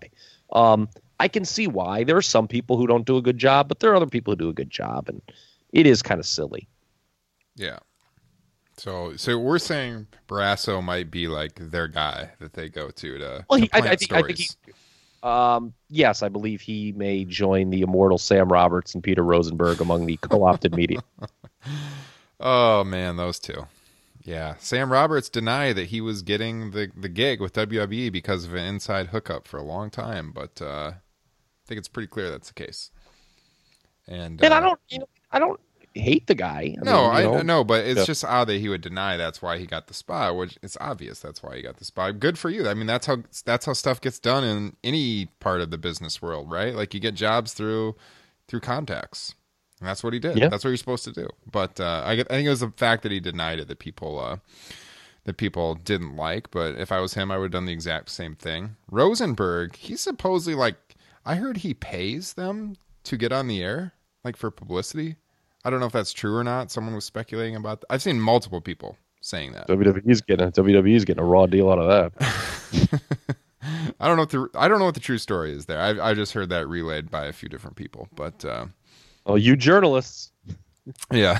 [0.51, 2.03] Um, I can see why.
[2.03, 4.33] There are some people who don't do a good job, but there are other people
[4.33, 5.07] who do a good job.
[5.07, 5.21] And
[5.71, 6.67] it is kind of silly.
[7.55, 7.79] Yeah.
[8.77, 13.45] So, so we're saying Barrasso might be like their guy that they go to to.
[13.49, 14.47] Well, to he, I, I think, I think he,
[15.23, 20.05] um, yes, I believe he may join the immortal Sam Roberts and Peter Rosenberg among
[20.05, 20.99] the co-opted media.
[22.39, 23.65] Oh man, those two.
[24.23, 28.53] Yeah, Sam Roberts denied that he was getting the the gig with WWE because of
[28.53, 32.49] an inside hookup for a long time, but uh, I think it's pretty clear that's
[32.49, 32.91] the case.
[34.07, 35.59] And, And uh, I don't, you know, I don't
[35.93, 36.75] hate the guy.
[36.79, 39.57] I no, mean, I know, but it's just odd that he would deny that's why
[39.57, 40.35] he got the spot.
[40.35, 42.19] Which it's obvious that's why he got the spot.
[42.19, 42.67] Good for you.
[42.67, 46.21] I mean, that's how that's how stuff gets done in any part of the business
[46.21, 46.75] world, right?
[46.75, 47.95] Like you get jobs through
[48.47, 49.35] through contacts.
[49.79, 50.37] And that's what he did.
[50.37, 50.49] Yeah.
[50.49, 51.27] That's what you're supposed to do.
[51.51, 54.19] But uh, I, I think it was the fact that he denied it that people
[54.19, 54.37] uh,
[55.25, 56.49] that people didn't like.
[56.49, 58.75] But if I was him, I would have done the exact same thing.
[58.89, 60.95] Rosenberg, he's supposedly like
[61.25, 65.17] I heard he pays them to get on the air, like for publicity.
[65.65, 66.71] I don't know if that's true or not.
[66.71, 67.83] Someone was speculating about.
[67.89, 69.67] I've seen multiple people saying that.
[69.67, 73.01] WWE's getting WWE's getting a raw deal out of that.
[73.99, 75.79] I don't know what the I don't know what the true story is there.
[75.81, 78.67] I I just heard that relayed by a few different people, but uh,
[79.25, 80.31] Oh, you journalists.
[81.11, 81.39] yeah.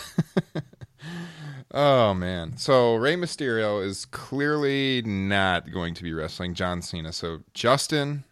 [1.73, 2.57] oh man.
[2.57, 7.13] So Rey Mysterio is clearly not going to be wrestling John Cena.
[7.13, 8.23] So Justin,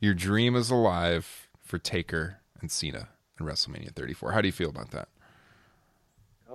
[0.00, 4.32] your dream is alive for Taker and Cena in WrestleMania 34.
[4.32, 5.08] How do you feel about that?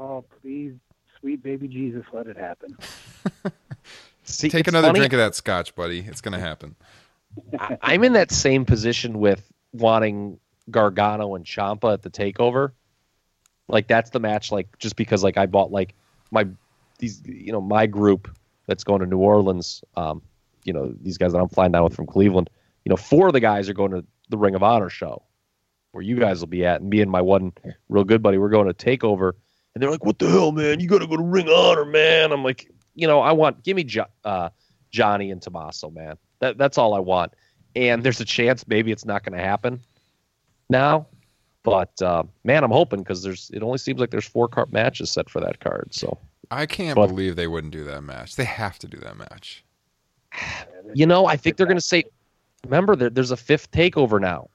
[0.01, 0.73] Oh, please,
[1.19, 2.75] sweet baby Jesus, let it happen.
[4.23, 5.99] See, Take another funny, drink of that scotch, buddy.
[5.99, 6.75] It's going to happen.
[7.59, 10.39] I- I'm in that same position with wanting
[10.71, 12.71] Gargano and Ciampa at the takeover.
[13.67, 14.51] Like that's the match.
[14.51, 15.93] Like just because like I bought like
[16.31, 16.47] my
[16.97, 18.35] these you know my group
[18.65, 19.83] that's going to New Orleans.
[19.95, 20.23] Um,
[20.63, 22.49] you know these guys that I'm flying down with from Cleveland.
[22.85, 25.21] You know four of the guys are going to the Ring of Honor show,
[25.91, 27.53] where you guys will be at, and me and my one
[27.87, 29.33] real good buddy we're going to takeover.
[29.73, 30.79] And they're like, "What the hell, man?
[30.79, 33.75] You got to go to Ring Honor, man." I'm like, you know, I want give
[33.75, 34.49] me jo- uh,
[34.91, 36.17] Johnny and Tommaso, man.
[36.39, 37.33] That that's all I want.
[37.75, 39.79] And there's a chance maybe it's not going to happen
[40.69, 41.07] now,
[41.63, 45.09] but uh, man, I'm hoping because there's it only seems like there's four card matches
[45.09, 45.93] set for that card.
[45.93, 46.17] So
[46.49, 48.35] I can't But- believe they wouldn't do that match.
[48.35, 49.63] They have to do that match.
[50.93, 52.03] you know, I think they're going to say,
[52.65, 54.49] remember there, there's a fifth takeover now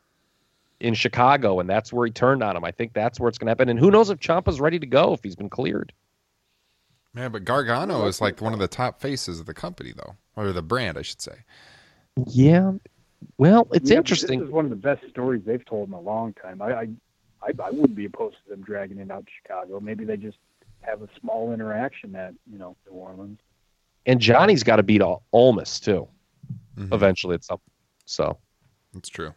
[0.80, 2.64] in Chicago, and that's where he turned on him.
[2.64, 3.68] I think that's where it's going to happen.
[3.68, 5.92] And who knows if Ciampa's ready to go if he's been cleared.
[7.14, 10.52] Man, but Gargano is like one of the top faces of the company, though, or
[10.52, 11.36] the brand, I should say.
[12.26, 12.72] Yeah.
[13.38, 14.40] Well, it's Yeah, interesting.
[14.40, 16.60] This is one of the best stories they've told in a long time.
[16.60, 16.88] I, I,
[17.42, 19.80] I, I wouldn't be opposed to them dragging it out to Chicago.
[19.80, 20.36] Maybe they just
[20.82, 23.40] have a small interaction at you know New Orleans.
[24.04, 26.06] And Johnny's got to beat Al- Almas too.
[26.78, 26.92] Mhm.
[26.92, 27.60] Eventually, it's up.
[28.04, 28.38] So,
[28.94, 29.32] It's true.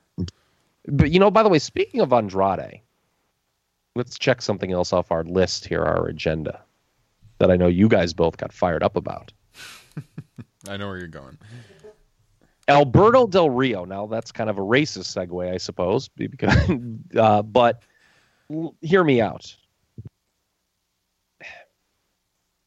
[0.88, 2.82] But you know, by the way, speaking of Andrade,
[3.96, 6.62] let's check something else off our list here, our agenda,
[7.40, 9.34] that I know you guys both got fired up about.
[10.68, 11.38] I know where you're going.
[12.68, 13.84] Alberto Del Rio.
[13.86, 16.56] Now that's kind of a racist segue, I suppose, because,
[17.16, 17.82] uh, but
[18.52, 19.56] l- hear me out.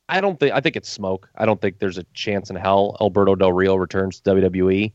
[0.08, 1.30] I don't think I think it's smoke.
[1.36, 4.92] I don't think there's a chance in hell Alberto Del Rio returns to WWE.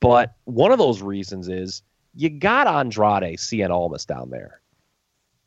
[0.00, 1.82] But one of those reasons is
[2.14, 4.60] you got Andrade Cien Almas down there,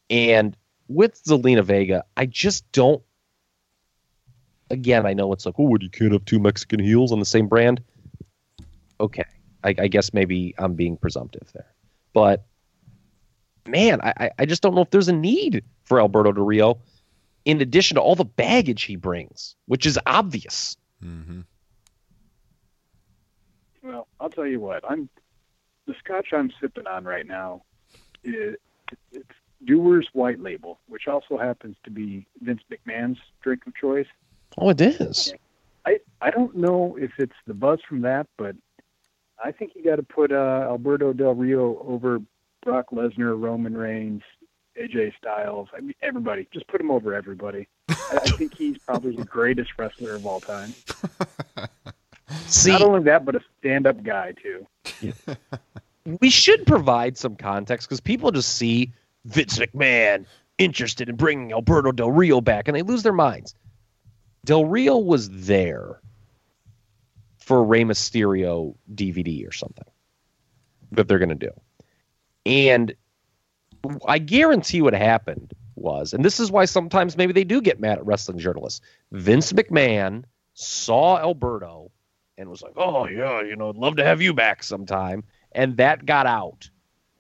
[0.10, 0.56] and
[0.88, 3.02] with Zelina Vega, I just don't.
[4.70, 7.26] Again, I know it's like, oh, would you can't have two Mexican heels on the
[7.26, 7.82] same brand
[9.00, 9.24] okay.
[9.64, 11.68] I, I guess maybe I'm being presumptive there,
[12.14, 12.46] but
[13.68, 16.80] man, I, I- I just don't know if there's a need for Alberto De Rio,
[17.46, 20.78] in addition to all the baggage he brings, which is obvious.
[21.04, 21.42] Mm-hmm.
[23.84, 24.84] Well, I'll tell you what.
[24.90, 25.10] I'm
[25.88, 27.64] the scotch I'm sipping on right now.
[28.24, 28.56] Is,
[29.12, 29.26] it's
[29.66, 34.08] Dewar's White Label, which also happens to be Vince McMahon's drink of choice.
[34.58, 35.34] Oh, it is.
[35.86, 38.56] I I don't know if it's the buzz from that, but
[39.44, 42.20] I think you got to put uh, Alberto Del Rio over
[42.64, 44.22] Brock Lesnar, Roman Reigns,
[44.80, 45.68] AJ Styles.
[45.76, 46.48] I mean, everybody.
[46.54, 47.68] Just put him over everybody.
[47.90, 50.74] I, I think he's probably the greatest wrestler of all time.
[52.54, 54.68] See, Not only that, but a stand-up guy too.
[56.22, 58.94] we should provide some context because people just see
[59.26, 60.26] Vince McMahon
[60.60, 63.56] interested in bringing Alberto Del Rio back, and they lose their minds.
[64.46, 66.00] Del Rio was there
[67.40, 69.86] for a Rey Mysterio DVD or something
[70.92, 71.52] that they're going to do.
[72.46, 72.94] And
[74.08, 77.98] I guarantee what happened was, and this is why sometimes maybe they do get mad
[77.98, 78.82] at wrestling journalists.
[79.12, 80.24] Vince McMahon
[80.54, 81.90] saw Alberto
[82.44, 85.24] and was like, "Oh yeah, you know, I'd love to have you back sometime,"
[85.54, 86.70] and that got out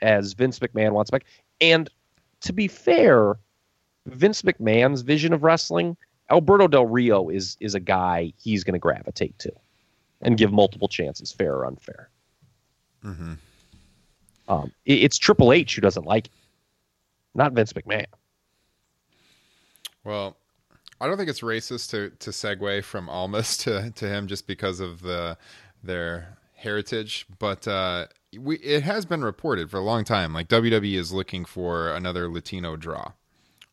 [0.02, 1.24] as Vince McMahon wants back.
[1.62, 1.90] And
[2.42, 3.36] to be fair,
[4.06, 5.96] Vince McMahon's vision of wrestling,
[6.30, 9.52] Alberto Del Rio is is a guy he's going to gravitate to
[10.22, 12.10] and give multiple chances, fair or unfair.
[13.04, 13.34] Mm-hmm.
[14.50, 16.32] Um, it- it's Triple H who doesn't like it,
[17.34, 18.06] not Vince McMahon.
[20.04, 20.36] Well,
[21.04, 24.80] I don't think it's racist to to segue from Almas to to him just because
[24.80, 25.38] of the
[25.84, 28.08] their heritage, but uh,
[28.40, 30.34] we it has been reported for a long time.
[30.34, 33.12] Like WWE is looking for another Latino draw,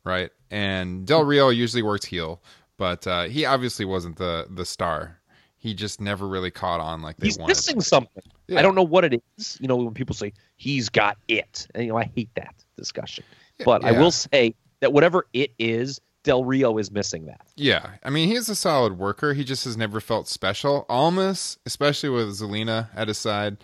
[0.02, 0.30] right?
[0.50, 2.42] And Del Rio usually works heel,
[2.76, 5.20] but uh, he obviously wasn't the the star.
[5.56, 7.50] He just never really caught on like they He's wanted.
[7.50, 8.24] missing something.
[8.48, 8.58] Yeah.
[8.58, 9.56] I don't know what it is.
[9.60, 13.22] You know, when people say he's got it, and you know, I hate that discussion.
[13.64, 17.40] But I will say that whatever it is, Del Rio is missing that.
[17.56, 19.34] Yeah, I mean he's a solid worker.
[19.34, 20.84] He just has never felt special.
[20.88, 23.58] Almas, especially with Zelina at his side,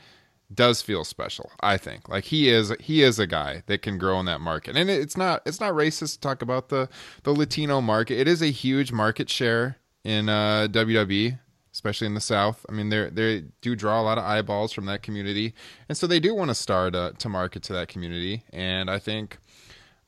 [0.52, 1.50] does feel special.
[1.60, 4.76] I think like he is he is a guy that can grow in that market,
[4.76, 6.88] and it's not it's not racist to talk about the
[7.24, 8.18] the Latino market.
[8.18, 11.38] It is a huge market share in uh, WWE,
[11.72, 12.64] especially in the South.
[12.68, 15.54] I mean they they do draw a lot of eyeballs from that community,
[15.88, 18.44] and so they do want to start to to market to that community.
[18.52, 19.38] And I think.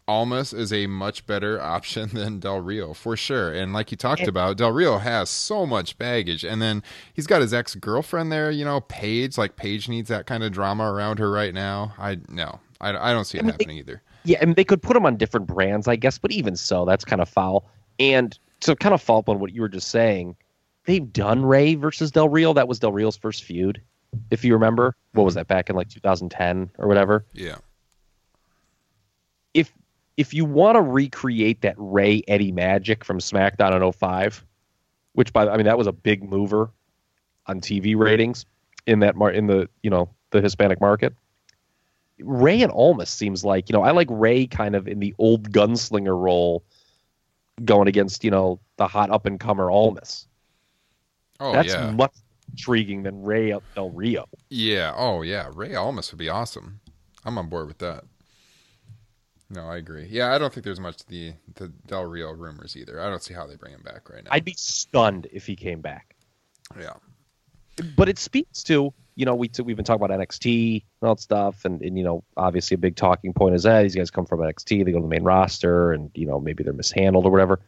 [0.08, 3.52] Almas is a much better option than Del Rio for sure.
[3.52, 6.44] And like you talked about, Del Rio has so much baggage.
[6.44, 6.82] And then
[7.12, 9.38] he's got his ex girlfriend there, you know, Paige.
[9.38, 11.94] Like Paige needs that kind of drama around her right now.
[11.98, 14.02] I no, I, I don't see it I mean, they- happening either.
[14.24, 17.04] Yeah, and they could put him on different brands, I guess, but even so, that's
[17.04, 17.64] kind of foul.
[17.98, 20.36] And to kind of follow up on what you were just saying,
[20.84, 22.52] they've done Rey versus Del Rio.
[22.52, 23.80] That was Del Rio's first feud,
[24.30, 24.96] if you remember.
[25.12, 25.38] What was mm-hmm.
[25.38, 27.24] that back in like 2010 or whatever?
[27.32, 27.56] Yeah.
[30.18, 34.44] If you want to recreate that Rey Eddie magic from SmackDown in 05,
[35.12, 36.70] which by I mean that was a big mover
[37.46, 38.44] on TV ratings
[38.86, 41.14] in that mar- in the you know the Hispanic market.
[42.20, 45.52] Rey and Almas seems like you know I like Rey kind of in the old
[45.52, 46.64] gunslinger role,
[47.64, 50.26] going against you know the hot up and comer Almas.
[51.40, 51.92] Oh That's yeah.
[51.92, 52.12] much
[52.50, 54.26] intriguing than Rey Del Rio.
[54.48, 54.92] Yeah.
[54.96, 55.48] Oh yeah.
[55.54, 56.80] Rey Almas would be awesome.
[57.24, 58.04] I'm on board with that.
[59.50, 60.06] No, I agree.
[60.10, 63.00] Yeah, I don't think there's much to the the Del Rio rumors either.
[63.00, 64.30] I don't see how they bring him back right now.
[64.30, 66.14] I'd be stunned if he came back.
[66.78, 66.94] yeah.
[67.96, 71.20] but it speaks to you know we we've been talking about NXT and all that
[71.20, 74.26] stuff, and, and you know obviously a big talking point is that these guys come
[74.26, 77.30] from NXT, they go to the main roster, and you know maybe they're mishandled or
[77.30, 77.58] whatever.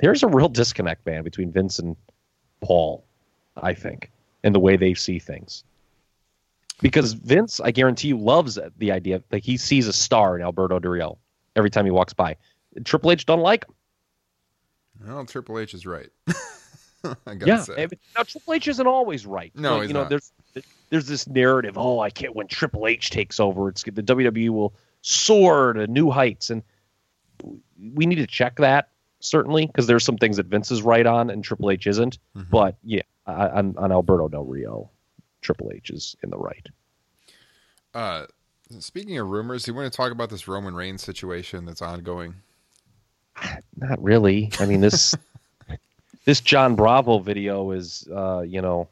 [0.00, 1.96] There's a real disconnect, man, between Vince and
[2.60, 3.04] Paul,
[3.56, 4.10] I think,
[4.42, 5.62] and the way they see things.
[6.80, 10.78] Because Vince, I guarantee you, loves the idea like he sees a star in Alberto
[10.80, 11.18] Rio
[11.58, 12.36] every time he walks by.
[12.84, 13.74] Triple H doesn't like him.
[15.06, 16.08] Well, Triple H is right.
[17.04, 17.86] I gotta Yeah, say.
[18.16, 19.52] now Triple H isn't always right.
[19.54, 20.08] No, Like, he's you know, not.
[20.10, 20.32] there's
[20.90, 21.76] there's this narrative.
[21.76, 22.34] Oh, I can't.
[22.34, 26.62] When Triple H takes over, it's the WWE will soar to new heights, and
[27.94, 28.88] we need to check that
[29.20, 32.18] certainly because there's some things that Vince is right on and Triple H isn't.
[32.36, 32.50] Mhm.
[32.50, 34.90] But yeah, on, on Alberto Del Rio,
[35.42, 36.66] Triple H is in the right.
[37.94, 38.26] Uh,
[38.78, 42.34] speaking of rumors, do you want to talk about this Roman Reigns situation that's ongoing?
[43.76, 44.50] Not really.
[44.58, 45.14] I mean this
[46.24, 48.88] this John Bravo video is uh, you know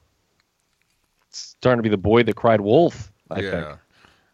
[1.31, 3.13] starting to be the boy that cried wolf.
[3.31, 3.51] I yeah.
[3.51, 3.79] think.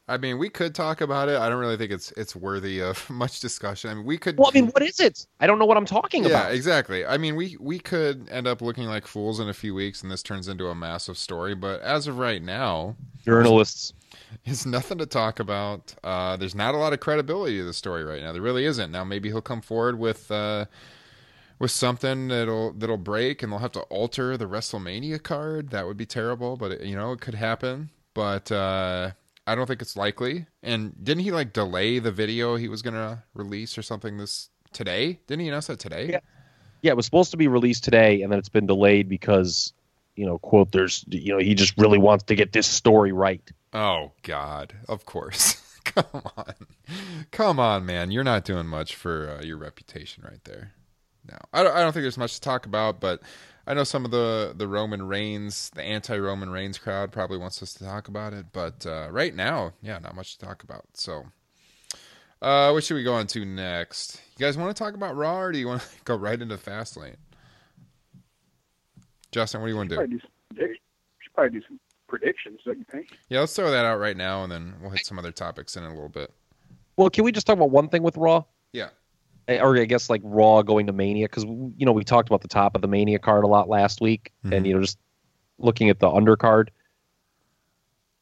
[0.09, 1.39] I mean, we could talk about it.
[1.39, 3.91] I don't really think it's it's worthy of much discussion.
[3.91, 4.37] I mean, we could.
[4.37, 5.27] Well, I mean, what is it?
[5.41, 6.51] I don't know what I'm talking yeah, about.
[6.51, 7.07] Yeah, exactly.
[7.07, 10.11] I mean, we we could end up looking like fools in a few weeks, and
[10.11, 11.55] this turns into a massive story.
[11.55, 13.95] But as of right now, Journalists.
[14.45, 15.95] It's nothing to talk about.
[16.03, 18.33] Uh, there's not a lot of credibility to the story right now.
[18.33, 18.91] There really isn't.
[18.91, 20.67] Now, maybe he'll come forward with uh,
[21.59, 25.71] with something that'll that'll break, and they'll have to alter the WrestleMania card.
[25.71, 27.91] That would be terrible, but it, you know it could happen.
[28.15, 29.13] But uh,
[29.47, 30.47] I don't think it's likely.
[30.63, 35.21] And didn't he like delay the video he was gonna release or something this today?
[35.27, 36.11] Didn't he announce that today?
[36.11, 36.21] Yeah.
[36.83, 39.73] Yeah, it was supposed to be released today, and then it's been delayed because,
[40.17, 43.43] you know, quote, there's, you know, he just really wants to get this story right.
[43.73, 45.59] Oh God, of course.
[45.85, 46.55] Come on,
[47.33, 48.13] come on, man.
[48.13, 50.73] You're not doing much for uh, your reputation right there.
[51.29, 53.21] No, I don't, I don't think there's much to talk about, but
[53.67, 57.75] I know some of the the Roman Reigns, the anti-Roman Reigns crowd, probably wants us
[57.75, 58.47] to talk about it.
[58.53, 60.85] But uh, right now, yeah, not much to talk about.
[60.95, 61.25] So,
[62.41, 64.21] Uh, what should we go on to next?
[64.39, 66.57] You guys want to talk about Raw, or do you want to go right into
[66.57, 67.17] Fastlane?
[69.33, 69.99] Justin, what do you want to do?
[69.99, 70.67] Probably do some
[71.21, 73.09] should probably do some predictions, don't you think?
[73.31, 75.83] Yeah, let's throw that out right now, and then we'll hit some other topics in
[75.85, 76.31] a little bit.
[76.97, 78.45] Well, can we just talk about one thing with Raw?
[78.73, 78.91] Yeah.
[79.49, 82.43] Eh, Or I guess like Raw going to Mania because you know we talked about
[82.43, 84.57] the top of the Mania card a lot last week, Mhm.
[84.57, 84.99] and you know just
[85.59, 86.69] looking at the undercard,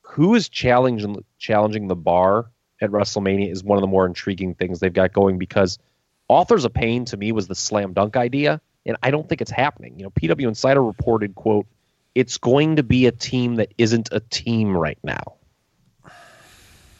[0.02, 2.50] who is challenging challenging the bar
[2.80, 5.78] at WrestleMania is one of the more intriguing things they've got going because
[6.28, 9.50] Authors of Pain to me was the slam dunk idea, and I don't think it's
[9.50, 9.98] happening.
[9.98, 11.66] You know, PW Insider reported quote,
[12.14, 15.34] "It's going to be a team that isn't a team right now."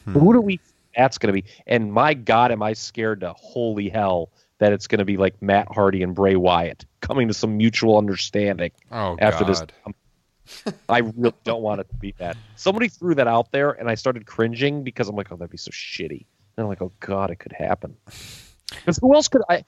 [0.05, 0.13] Hmm.
[0.13, 0.59] Who do we?
[0.95, 1.47] That's going to be.
[1.67, 5.41] And my God, am I scared to holy hell that it's going to be like
[5.41, 9.71] Matt Hardy and Bray Wyatt coming to some mutual understanding Oh after God.
[9.73, 10.73] this.
[10.89, 12.35] I really don't want it to be that.
[12.57, 15.57] Somebody threw that out there, and I started cringing because I'm like, oh, that'd be
[15.57, 16.25] so shitty.
[16.57, 17.95] And I'm like, oh God, it could happen.
[18.69, 19.63] Because who else could I?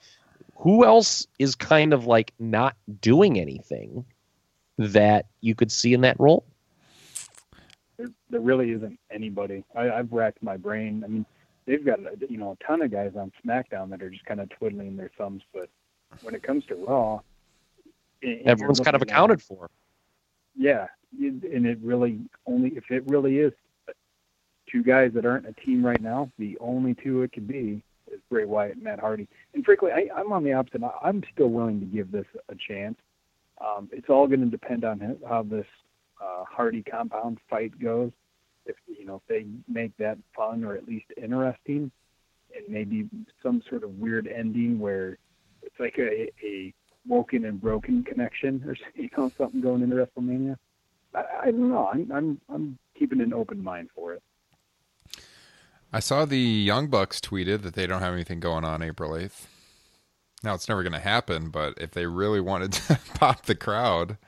[0.56, 4.04] Who else is kind of like not doing anything
[4.78, 6.44] that you could see in that role?
[7.96, 9.64] There, there really isn't anybody.
[9.74, 11.02] I, I've racked my brain.
[11.04, 11.26] I mean,
[11.66, 11.98] they've got
[12.30, 15.10] you know a ton of guys on SmackDown that are just kind of twiddling their
[15.16, 15.68] thumbs, but
[16.22, 17.20] when it comes to Raw,
[18.22, 19.70] and- and you're Everyone's kind of looking at- accounted for.
[20.56, 20.86] Yeah,
[21.20, 23.52] and it really only if it really is
[24.70, 27.82] two guys that aren't a team right now, the only two it could be
[28.14, 29.28] is Bray Wyatt and Matt Hardy.
[29.54, 30.82] And frankly, I, I'm on the opposite.
[30.82, 32.96] I- I'm still willing to give this a chance.
[33.60, 35.66] Um, it's all going to depend on how- how this
[36.22, 38.10] uh, Hardy compound fight goes.
[38.66, 41.90] If you know if they make that fun or at least interesting,
[42.56, 43.08] and maybe
[43.42, 45.18] some sort of weird ending where
[45.62, 46.72] it's like a, a
[47.06, 50.56] woken and broken connection or you know something going into WrestleMania.
[51.14, 51.90] I, I don't know.
[51.92, 54.22] I'm I'm I'm keeping an open mind for it.
[55.94, 59.46] I saw the Young Bucks tweeted that they don't have anything going on April 8th.
[60.42, 64.18] Now, it's never going to happen, but if they really wanted to pop the crowd,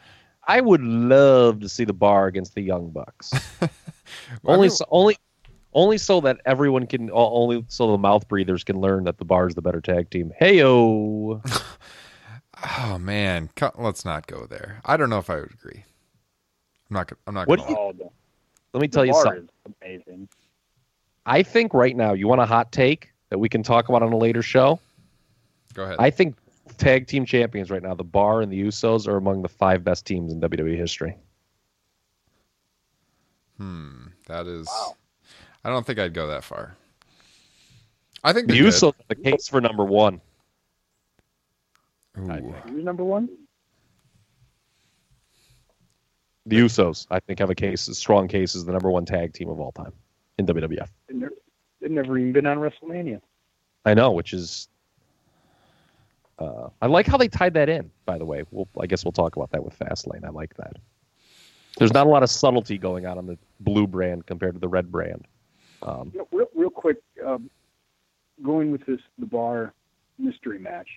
[0.46, 3.32] I would love to see the bar against the Young Bucks.
[4.44, 5.16] only, so, only,
[5.74, 9.48] only so that everyone can, only so the mouth breathers can learn that the bar
[9.48, 10.32] is the better tag team.
[10.40, 11.42] Heyo.
[11.42, 11.42] oh
[12.78, 14.80] oh, man, let's not go there.
[14.84, 15.82] I don't know if I would agree.
[16.88, 17.08] I'm not.
[17.08, 17.48] gonna- I'm not.
[17.48, 18.08] What Gonna, do Oh, the,
[18.72, 19.48] Let me the tell you bar something.
[19.66, 20.28] is amazing.
[21.26, 24.12] I think right now, you want a hot take that we can talk about on
[24.12, 24.78] a later show?
[25.74, 25.96] go ahead.
[25.98, 26.36] I think
[26.78, 30.06] tag team champions right now, the Bar and the Usos, are among the five best
[30.06, 31.16] teams in WWE history.
[33.58, 34.06] hmm.
[34.26, 34.66] That is.
[34.66, 34.96] Wow.
[35.64, 36.76] I don't think I'd go that far.
[38.22, 38.72] I think The they're good.
[38.72, 40.20] Usos are the case for number one.
[42.18, 42.54] Ooh.
[42.66, 43.28] Who's number one?
[46.46, 49.32] The Usos, I think, have a case, a strong case as the number one tag
[49.32, 49.92] team of all time
[50.38, 50.88] in WWF.
[51.08, 51.34] They've never,
[51.80, 53.20] they've never even been on WrestleMania.
[53.84, 54.68] I know, which is.
[56.38, 57.90] Uh, I like how they tied that in.
[58.04, 60.22] By the way, we'll, I guess we'll talk about that with Fastlane.
[60.24, 60.74] I like that.
[61.78, 64.68] There's not a lot of subtlety going on on the blue brand compared to the
[64.68, 65.26] red brand.
[65.82, 67.50] Um, You know, real, real quick, um,
[68.42, 69.72] going with this the bar
[70.18, 70.88] mystery match.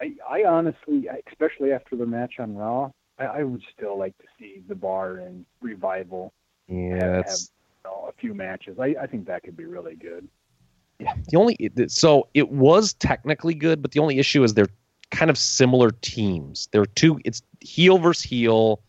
[0.00, 4.24] I, I honestly, especially after the match on Raw, I, I would still like to
[4.38, 6.32] see the bar and revival
[6.68, 7.38] yeah, have,
[7.86, 8.78] know, a few matches.
[8.78, 10.28] I, I think that could be really good.
[10.98, 11.70] Yeah, the only.
[11.88, 14.68] So it was technically good, but the only issue is they're
[15.10, 16.68] kind of similar teams.
[16.72, 17.18] They're two.
[17.24, 18.82] It's heel versus heel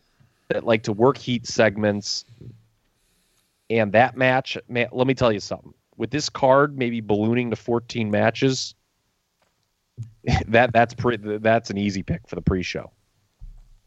[0.48, 2.24] that like to work heat segments.
[3.70, 5.74] And that match, man, let me tell you something.
[5.96, 8.74] With this card, maybe ballooning to 14 matches,
[10.48, 11.38] that that's pretty.
[11.38, 12.90] That's an easy pick for the pre-show.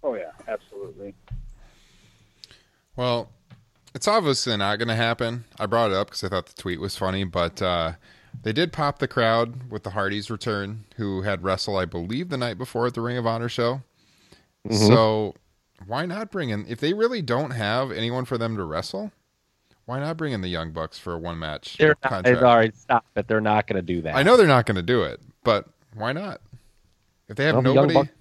[0.03, 1.16] Oh yeah, absolutely.
[2.95, 3.32] Well,
[3.94, 5.46] it's obviously not going to happen.
[5.60, 7.94] I brought it up because I thought the tweet was funny, but uh,
[8.44, 12.38] they did pop the crowd with the Hardys return, who had wrestle, I believe, the
[12.38, 13.82] night before at the Ring of Honor show.
[14.68, 14.88] Mm-hmm.
[14.88, 15.36] So
[15.88, 19.12] why not bring in if they really don't have anyone for them to wrestle?
[19.86, 22.42] Why not bring in the Young Bucks for a one match They're not, contract?
[22.42, 22.76] right.
[22.78, 23.28] Stop it.
[23.28, 24.16] They're not going to do that.
[24.16, 26.39] I know they're not going to do it, but why not?
[27.28, 28.10] If they have Well, the Young nobody,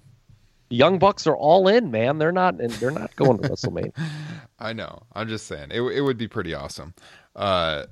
[0.71, 2.17] Young Bucks are all in, man.
[2.17, 3.93] They're not, and they're not going to WrestleMania.
[4.59, 5.03] I know.
[5.13, 5.81] I'm just saying it.
[5.81, 6.93] It would be pretty awesome.
[7.35, 7.85] Uh,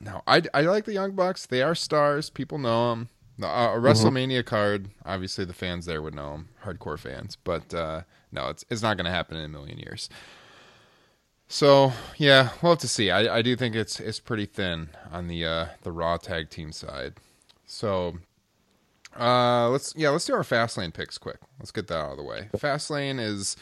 [0.00, 1.46] no, I, I like the Young Bucks.
[1.46, 2.30] They are stars.
[2.30, 3.08] People know them.
[3.40, 4.90] Uh, a WrestleMania card.
[5.04, 7.36] Obviously, the fans there would know them, hardcore fans.
[7.42, 8.02] But uh,
[8.32, 10.08] no, it's it's not going to happen in a million years.
[11.46, 13.10] So yeah, we'll have to see.
[13.10, 16.72] I, I do think it's it's pretty thin on the uh, the Raw tag team
[16.72, 17.14] side.
[17.64, 18.18] So
[19.18, 21.38] uh, let's yeah, let's do our Fastlane picks quick.
[21.58, 22.48] Let's get that out of the way.
[22.56, 23.56] Fastlane is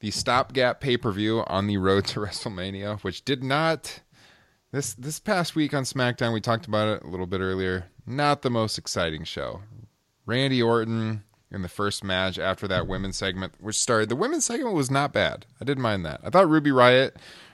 [0.00, 4.00] the stopgap pay per view on the road to WrestleMania, which did not
[4.72, 7.86] This this past week on SmackDown, we talked about it a little bit earlier.
[8.06, 9.62] Not the most exciting show.
[10.26, 14.08] Randy Orton in the first match after that women's segment, which started.
[14.08, 15.46] The women's segment was not bad.
[15.60, 16.20] I didn't mind that.
[16.24, 17.12] I thought Ruby Riott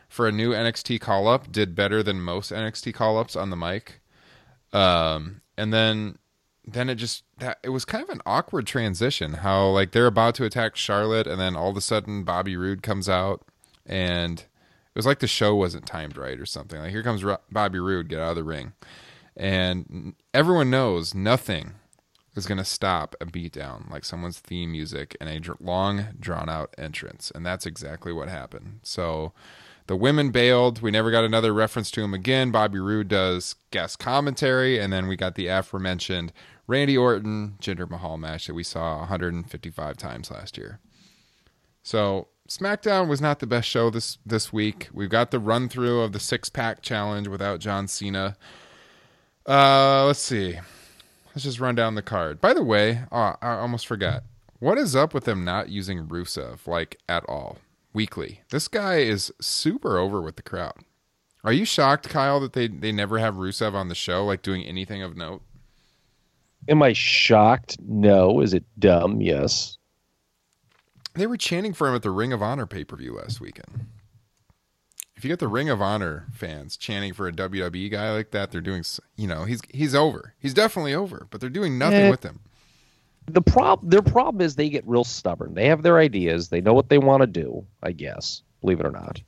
[0.09, 3.57] for a new NXT call up did better than most NXT call ups on the
[3.57, 4.01] mic.
[4.72, 6.16] Um, and then
[6.67, 9.35] then it just that it was kind of an awkward transition.
[9.35, 12.83] How like they're about to attack Charlotte, and then all of a sudden Bobby Roode
[12.83, 13.45] comes out,
[13.85, 16.79] and it was like the show wasn't timed right or something.
[16.79, 18.73] Like here comes Bobby Roode, get out of the ring,
[19.37, 21.73] and everyone knows nothing
[22.35, 26.49] is going to stop a beatdown like someone's theme music and a dr- long drawn
[26.49, 28.81] out entrance, and that's exactly what happened.
[28.83, 29.33] So.
[29.89, 30.81] The women bailed.
[30.81, 32.53] We never got another reference to him again.
[32.53, 36.33] Bobby Roode does guest commentary, and then we got the aforementioned
[36.67, 40.81] Randy Orton Jinder Mahal match that we saw 155 times last year.
[41.83, 44.89] So SmackDown was not the best show this this week.
[44.93, 48.37] We've got the run through of the six pack challenge without John Cena.
[49.47, 50.59] Uh, let's see.
[51.29, 52.41] Let's just run down the card.
[52.41, 54.23] By the way, oh, I almost forgot.
[54.59, 57.59] What is up with them not using Rusev like at all
[57.93, 58.43] weekly?
[58.51, 60.85] This guy is super over with the crowd.
[61.43, 64.63] Are you shocked, Kyle, that they they never have Rusev on the show, like doing
[64.63, 65.43] anything of note?
[66.69, 67.77] Am I shocked?
[67.81, 68.41] No.
[68.41, 69.21] Is it dumb?
[69.21, 69.79] Yes.
[71.15, 73.87] They were chanting for him at the Ring of Honor pay per view last weekend.
[75.17, 78.51] If you get the Ring of Honor fans chanting for a WWE guy like that,
[78.51, 78.83] they're doing,
[79.17, 80.35] you know, he's he's over.
[80.39, 82.11] He's definitely over, but they're doing nothing Eh.
[82.11, 82.41] with him.
[83.27, 85.55] The prob their problem is they get real stubborn.
[85.55, 86.49] They have their ideas.
[86.49, 89.21] They know what they want to do, I guess, believe it or not.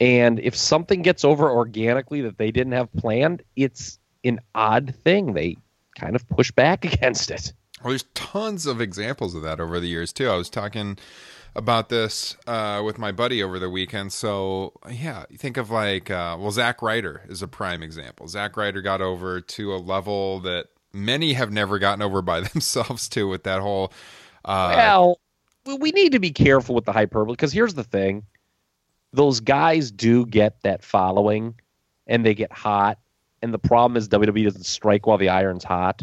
[0.00, 5.34] And if something gets over organically that they didn't have planned, it's an odd thing.
[5.34, 5.56] They
[5.96, 7.52] kind of push back against it.
[7.82, 10.28] Well, there's tons of examples of that over the years too.
[10.30, 10.96] I was talking
[11.54, 14.12] about this uh, with my buddy over the weekend.
[14.12, 18.28] So yeah, you think of like uh, well, Zack Ryder is a prime example.
[18.28, 23.08] Zack Ryder got over to a level that many have never gotten over by themselves
[23.08, 23.92] too with that whole.
[24.44, 25.20] Uh, well,
[25.66, 28.22] we- we need to be careful with the hyperbole because here's the thing:
[29.12, 31.54] those guys do get that following,
[32.06, 32.98] and they get hot.
[33.46, 36.02] And the problem is WWE doesn't strike while the iron's hot,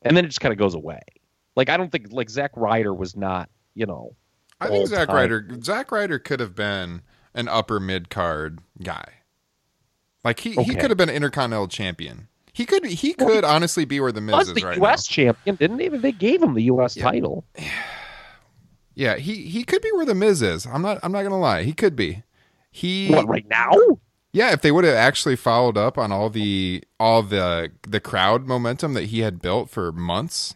[0.00, 1.02] and then it just kind of goes away.
[1.54, 4.16] Like I don't think like Zack Ryder was not, you know.
[4.62, 5.16] I think Zack time.
[5.16, 7.02] Ryder Zack Ryder could have been
[7.34, 9.04] an upper mid card guy.
[10.24, 12.28] Like he, he could have been intercontinental champion.
[12.54, 15.06] He could he could honestly be where the Miz was is the right U.S.
[15.06, 16.96] champion, didn't even They gave him the U.S.
[16.96, 17.04] Yeah.
[17.04, 17.44] title.
[17.58, 17.64] now.
[18.94, 20.64] Yeah, he he could be where the Miz is.
[20.64, 21.62] I'm not I'm not gonna lie.
[21.62, 22.22] He could be.
[22.70, 23.74] He What right now?
[24.32, 24.52] Yeah.
[24.52, 28.94] If they would have actually followed up on all the all the the crowd momentum
[28.94, 30.54] that he had built for months,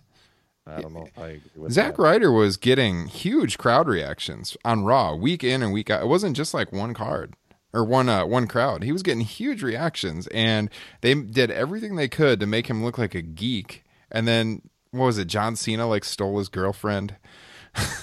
[0.67, 1.09] I don't know.
[1.17, 2.03] I agree with Zack that.
[2.03, 6.03] Ryder was getting huge crowd reactions on Raw week in and week out.
[6.03, 7.35] It wasn't just like one card
[7.75, 8.83] or one uh, one crowd.
[8.83, 10.71] He was getting huge reactions, and
[11.03, 13.85] they did everything they could to make him look like a geek.
[14.11, 14.63] And then
[14.93, 15.27] what was it?
[15.27, 17.17] John Cena like stole his girlfriend.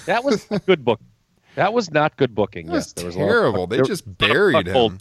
[0.06, 1.00] That was a good book.
[1.56, 2.68] That was not good booking.
[2.68, 3.68] Was yes, there was lot of- terrible.
[3.68, 5.00] They just buried him.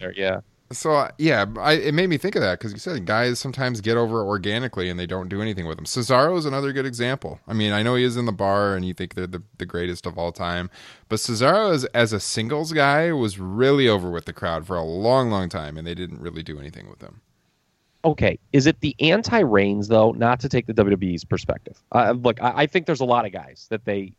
[0.00, 0.40] there, yeah.
[0.72, 3.98] So yeah, I, it made me think of that because you said guys sometimes get
[3.98, 5.84] over organically and they don't do anything with them.
[5.84, 7.40] Cesaro is another good example.
[7.46, 9.66] I mean, I know he is in the bar and you think they're the, the
[9.66, 10.70] greatest of all time,
[11.10, 14.82] but Cesaro as, as a singles guy was really over with the crowd for a
[14.82, 17.20] long, long time, and they didn't really do anything with him.
[18.04, 20.12] Okay, is it the anti-Reigns though?
[20.12, 21.80] Not to take the WWE's perspective.
[21.92, 24.14] Uh, look, I, I think there's a lot of guys that they,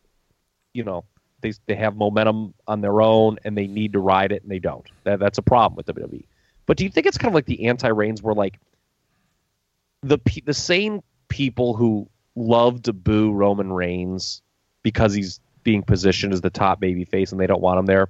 [0.73, 1.03] you know,
[1.44, 4.60] they they have momentum on their own and they need to ride it and they
[4.60, 4.86] don't.
[5.04, 6.26] That, that's a problem with WWE.
[6.66, 8.60] But do you think it's kind of like the anti-Reigns where like
[10.02, 14.41] the the same people who love to boo Roman Reigns
[14.82, 18.10] because he's being positioned as the top baby face and they don't want him there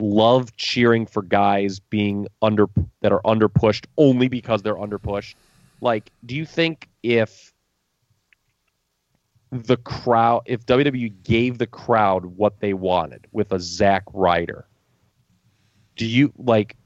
[0.00, 2.66] love cheering for guys being under
[3.00, 5.36] that are under pushed only because they're under pushed.
[5.80, 7.52] Like, do you think if
[9.64, 14.66] the crowd, if WWE gave the crowd what they wanted with a Zack Ryder,
[15.96, 16.76] do you like?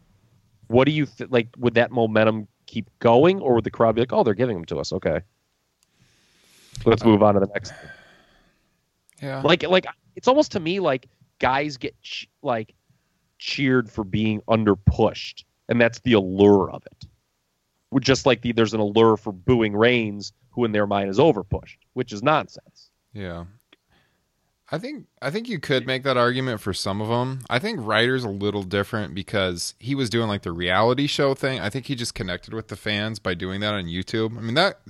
[0.68, 1.48] What do you th- like?
[1.58, 4.64] Would that momentum keep going, or would the crowd be like, "Oh, they're giving them
[4.66, 4.92] to us"?
[4.92, 5.20] Okay,
[6.84, 7.70] let's move on to the next.
[7.70, 7.90] thing.
[9.22, 11.06] Yeah, Like, like it's almost to me like
[11.40, 12.74] guys get ch- like
[13.38, 17.06] cheered for being under pushed, and that's the allure of it.
[17.98, 21.78] Just like the there's an allure for booing Reigns, who in their mind is overpushed,
[21.94, 22.90] which is nonsense.
[23.12, 23.44] Yeah.
[24.72, 27.40] I think I think you could make that argument for some of them.
[27.50, 31.58] I think Ryder's a little different because he was doing like the reality show thing.
[31.58, 34.38] I think he just connected with the fans by doing that on YouTube.
[34.38, 34.80] I mean that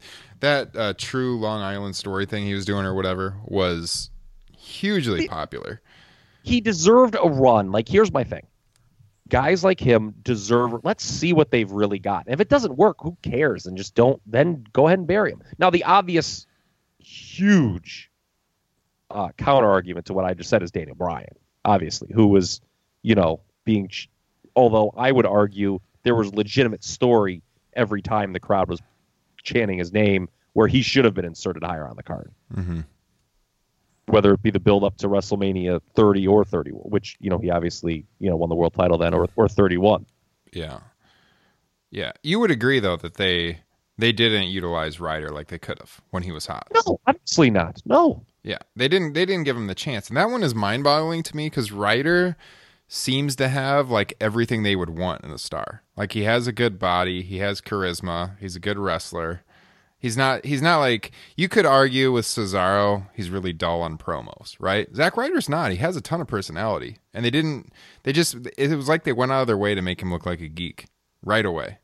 [0.40, 4.10] that uh, true Long Island story thing he was doing or whatever was
[4.54, 5.80] hugely popular.
[6.42, 7.72] He deserved a run.
[7.72, 8.46] Like, here's my thing:
[9.30, 10.84] guys like him deserve.
[10.84, 12.24] Let's see what they've really got.
[12.26, 13.64] If it doesn't work, who cares?
[13.66, 14.20] And just don't.
[14.26, 15.42] Then go ahead and bury him.
[15.58, 16.46] Now, the obvious,
[16.98, 18.10] huge
[19.10, 22.60] uh, counter argument to what I just said is Daniel Bryan, obviously, who was,
[23.02, 23.88] you know, being.
[23.88, 24.08] ch-
[24.56, 28.80] Although I would argue there was legitimate story every time the crowd was
[29.42, 32.80] chanting his name, where he should have been inserted higher on the card Mm-hmm.
[34.06, 37.50] Whether it be the build up to WrestleMania 30 or 30, which you know he
[37.50, 40.06] obviously you know won the world title then, or or 31.
[40.52, 40.80] Yeah.
[41.90, 42.12] Yeah.
[42.22, 43.60] You would agree though that they
[43.98, 46.68] they didn't utilize Ryder like they could have when he was hot.
[46.74, 47.80] No, obviously not.
[47.84, 48.58] No, Yeah.
[48.76, 50.08] They didn't they didn't give him the chance.
[50.08, 52.36] And that one is mind boggling to me because Ryder
[52.88, 55.82] seems to have like everything they would want in a star.
[55.96, 59.42] Like he has a good body, he has charisma, he's a good wrestler.
[60.00, 64.56] He's not he's not like you could argue with Cesaro, he's really dull on promos,
[64.58, 64.88] right?
[64.96, 65.72] Zack Ryder's not.
[65.72, 66.96] He has a ton of personality.
[67.12, 67.70] And they didn't
[68.04, 70.24] they just it was like they went out of their way to make him look
[70.24, 70.86] like a geek
[71.22, 71.78] right away.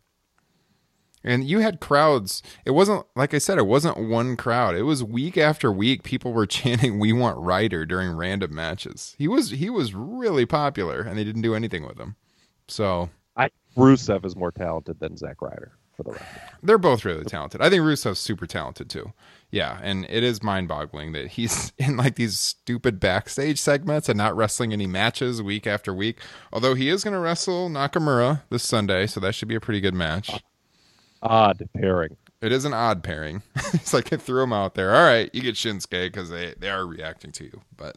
[1.23, 2.43] And you had crowds.
[2.64, 3.59] It wasn't like I said.
[3.59, 4.77] It wasn't one crowd.
[4.77, 6.03] It was week after week.
[6.03, 9.14] People were chanting "We want Ryder" during random matches.
[9.19, 12.17] He was he was really popular, and they didn't do anything with him.
[12.69, 16.26] So I Rusev is more talented than Zack Ryder for the record.
[16.62, 17.61] they're both really talented.
[17.61, 19.12] I think Rusev's super talented too.
[19.51, 24.36] Yeah, and it is mind-boggling that he's in like these stupid backstage segments and not
[24.36, 26.18] wrestling any matches week after week.
[26.53, 29.80] Although he is going to wrestle Nakamura this Sunday, so that should be a pretty
[29.80, 30.42] good match.
[31.22, 32.16] Odd pairing.
[32.42, 33.42] It is an odd pairing.
[33.72, 34.94] it's like I threw him out there.
[34.94, 37.62] All right, you get Shinsuke because they, they are reacting to you.
[37.76, 37.97] But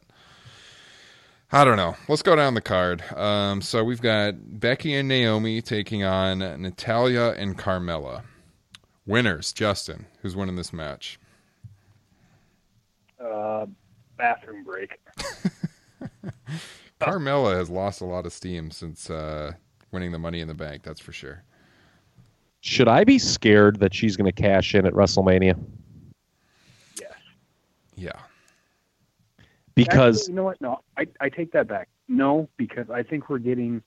[1.52, 1.95] I don't know.
[2.08, 3.04] Let's go down the card.
[3.16, 8.22] Um, so we've got Becky and Naomi taking on Natalya and Carmella.
[9.08, 10.06] Winners, Justin.
[10.22, 11.20] Who's winning this match?
[13.20, 13.66] Uh,
[14.16, 15.00] bathroom break.
[17.02, 19.54] Carmella has lost a lot of steam since uh,
[19.91, 20.84] winning the Money in the Bank.
[20.84, 21.43] That's for sure.
[22.62, 25.60] Should I be scared that she's going to cash in at WrestleMania?
[27.00, 27.14] Yes.
[27.95, 28.20] Yeah.
[29.76, 30.62] Because Actually, you know what?
[30.62, 31.88] No, I, I take that back.
[32.08, 33.82] No, because I think we're getting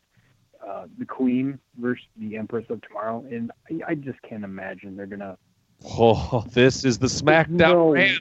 [0.66, 5.06] uh, the Queen versus the Empress of Tomorrow, and I, I just can't imagine they're
[5.06, 5.36] gonna.
[5.84, 7.58] oh, this is the SmackDown.
[7.58, 7.92] No.
[7.94, 8.16] man.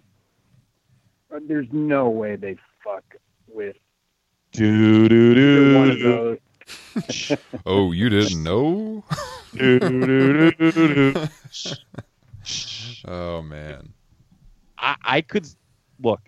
[1.34, 3.04] uh, There's no way they fuck
[3.48, 3.76] with
[4.52, 6.38] Do do either one of do those.
[7.66, 9.04] Oh, you didn't know?
[9.56, 11.28] do do do do.
[13.06, 13.94] oh man.
[14.78, 15.48] I, I could
[16.02, 16.22] look.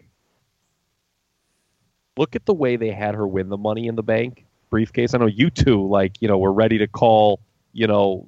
[2.17, 5.13] Look at the way they had her win the money in the bank briefcase.
[5.13, 7.39] I know you two, like you know, were ready to call,
[7.73, 8.27] you know,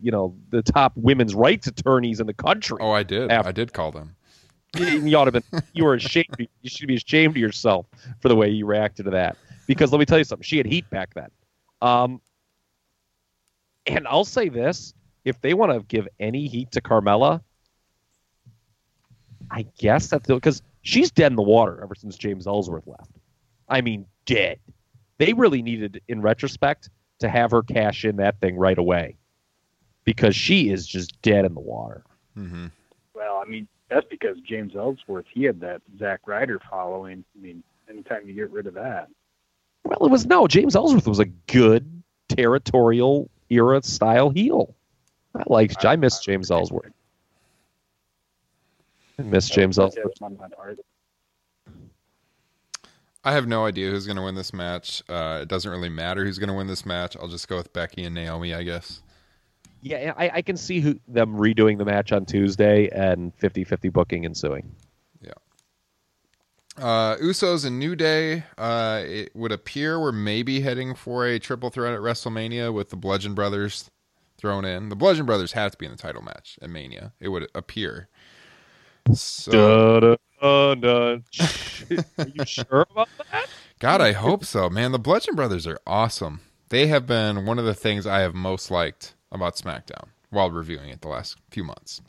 [0.00, 2.78] you know, the top women's rights attorneys in the country.
[2.80, 3.30] Oh, I did.
[3.30, 4.16] After- I did call them.
[4.76, 5.62] You, you ought to have been.
[5.74, 6.34] You were ashamed.
[6.38, 7.86] You should be ashamed of yourself
[8.20, 9.36] for the way you reacted to that.
[9.66, 10.44] Because let me tell you something.
[10.44, 11.28] She had heat back then.
[11.82, 12.20] Um,
[13.86, 17.42] and I'll say this: if they want to give any heat to Carmella,
[19.50, 23.10] I guess that's because she's dead in the water ever since James Ellsworth left.
[23.72, 24.58] I mean, dead.
[25.16, 29.16] They really needed, in retrospect, to have her cash in that thing right away,
[30.04, 32.04] because she is just dead in the water.
[32.36, 32.66] Mm-hmm.
[33.14, 37.24] Well, I mean, that's because James Ellsworth he had that Zack Ryder following.
[37.36, 39.08] I mean, anytime you get rid of that,
[39.84, 40.46] Well, it was no.
[40.46, 44.74] James Ellsworth was a good territorial era style heel.
[45.34, 45.84] I liked.
[45.84, 46.92] I miss James Ellsworth.
[49.18, 50.12] I miss James Ellsworth.
[53.24, 53.32] On my part.
[53.32, 55.02] I have no idea who's going to win this match.
[55.08, 57.16] Uh, it doesn't really matter who's going to win this match.
[57.16, 59.02] I'll just go with Becky and Naomi, I guess.
[59.82, 64.24] Yeah, I, I can see who, them redoing the match on Tuesday and 50-50 booking
[64.24, 64.74] ensuing.
[65.20, 65.32] Yeah.
[66.78, 68.44] Uh, Usos and New Day.
[68.56, 72.96] Uh, it would appear we're maybe heading for a triple threat at WrestleMania with the
[72.96, 73.90] Bludgeon Brothers
[74.38, 74.88] thrown in.
[74.88, 77.12] The Bludgeon Brothers have to be in the title match at Mania.
[77.20, 78.08] It would appear.
[79.12, 82.04] So, Dun, dun, dun.
[82.18, 83.46] Are you sure about that?
[83.78, 84.92] God, I hope so, man.
[84.92, 86.40] The Bludgeon Brothers are awesome.
[86.68, 90.88] They have been one of the things I have most liked about SmackDown while reviewing
[90.88, 92.00] it the last few months.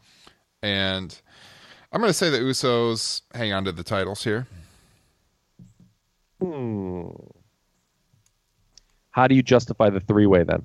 [0.61, 1.19] And
[1.91, 4.47] I'm going to say the Usos hang on to the titles here.
[6.41, 7.09] Hmm.
[9.11, 10.63] How do you justify the three-way then?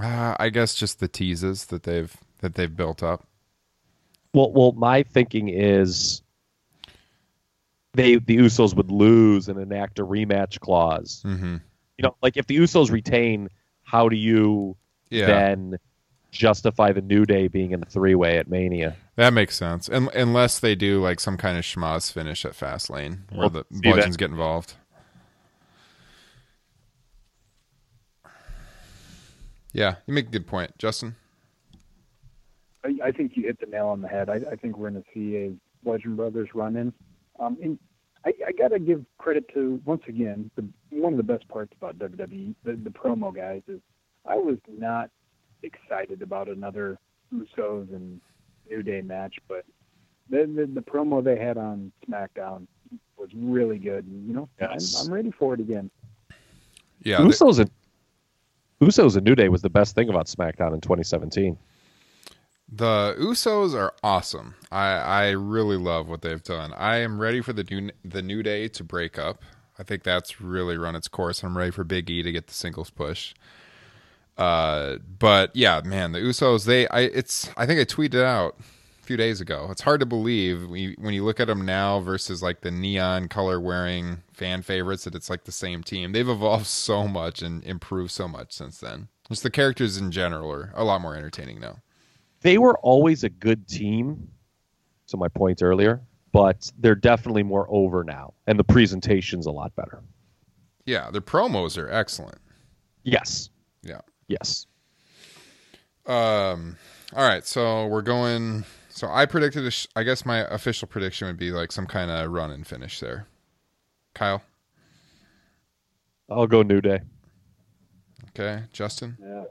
[0.00, 3.27] Uh, I guess just the teases that they've that they've built up.
[4.34, 6.22] Well, well, my thinking is
[7.94, 11.22] they the Usos would lose and enact a rematch clause.
[11.26, 11.56] Mm-hmm.
[11.96, 13.48] You know, like if the Usos retain,
[13.82, 14.76] how do you
[15.10, 15.78] Yeah, then
[16.30, 18.94] justify the New Day being in the three way at Mania?
[19.16, 19.88] that makes sense.
[19.90, 23.64] Un unless they do like some kind of schmozz finish at Fastlane where Well, the
[23.70, 24.74] bludgeons that- get involved.
[29.72, 31.16] Yeah, you make a good point, Justin.
[32.88, 34.28] I, I think you hit the nail on the head.
[34.28, 35.52] I, I think we're going to see a
[35.84, 36.92] Bludgeon Brothers run in.
[37.38, 37.78] Um, and
[38.24, 41.72] I, I got to give credit to once again the one of the best parts
[41.76, 43.80] about WWE, the, the promo guys is
[44.26, 45.10] I was not
[45.62, 46.98] excited about another
[47.34, 48.20] Usos and
[48.68, 49.64] New Day match, but
[50.30, 52.66] the the, the promo they had on SmackDown
[53.16, 54.04] was really good.
[54.06, 55.00] And, you know, Yes.
[55.00, 55.90] I'm, I'm ready for it again.
[57.02, 57.70] Yeah, they- Usos and
[58.80, 61.56] Usos and New Day was the best thing about SmackDown in 2017.
[62.70, 64.54] The Usos are awesome.
[64.70, 66.74] I I really love what they've done.
[66.74, 69.42] I am ready for the new the New Day to break up.
[69.78, 71.42] I think that's really run its course.
[71.42, 73.34] I'm ready for Big E to get the singles push.
[74.36, 79.04] Uh, but yeah, man, the Usos they I it's I think I tweeted out a
[79.04, 79.68] few days ago.
[79.70, 82.70] It's hard to believe when you, when you look at them now versus like the
[82.70, 86.12] neon color wearing fan favorites that it's like the same team.
[86.12, 89.08] They've evolved so much and improved so much since then.
[89.28, 91.78] Just the characters in general are a lot more entertaining now.
[92.40, 94.28] They were always a good team.
[95.08, 99.74] To my point earlier, but they're definitely more over now, and the presentation's a lot
[99.74, 100.02] better.
[100.84, 102.36] Yeah, their promos are excellent.
[103.04, 103.48] Yes.
[103.82, 104.02] Yeah.
[104.26, 104.66] Yes.
[106.04, 106.76] Um.
[107.16, 108.64] All right, so we're going.
[108.90, 109.64] So I predicted.
[109.64, 112.66] A sh- I guess my official prediction would be like some kind of run and
[112.66, 113.26] finish there.
[114.14, 114.42] Kyle.
[116.28, 117.00] I'll go New Day.
[118.28, 119.16] Okay, Justin.
[119.18, 119.44] Yeah,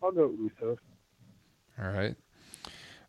[0.00, 0.76] I'll go Usos.
[1.82, 2.16] All right.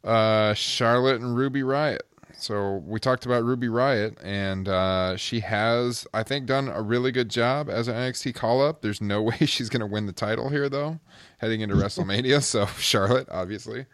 [0.03, 1.99] Uh, Charlotte and Ruby Riott.
[2.39, 7.11] So we talked about Ruby Riott, and uh, she has, I think, done a really
[7.11, 8.81] good job as an NXT call up.
[8.81, 10.99] There's no way she's going to win the title here, though,
[11.39, 12.37] heading into WrestleMania.
[12.47, 13.85] So Charlotte, obviously.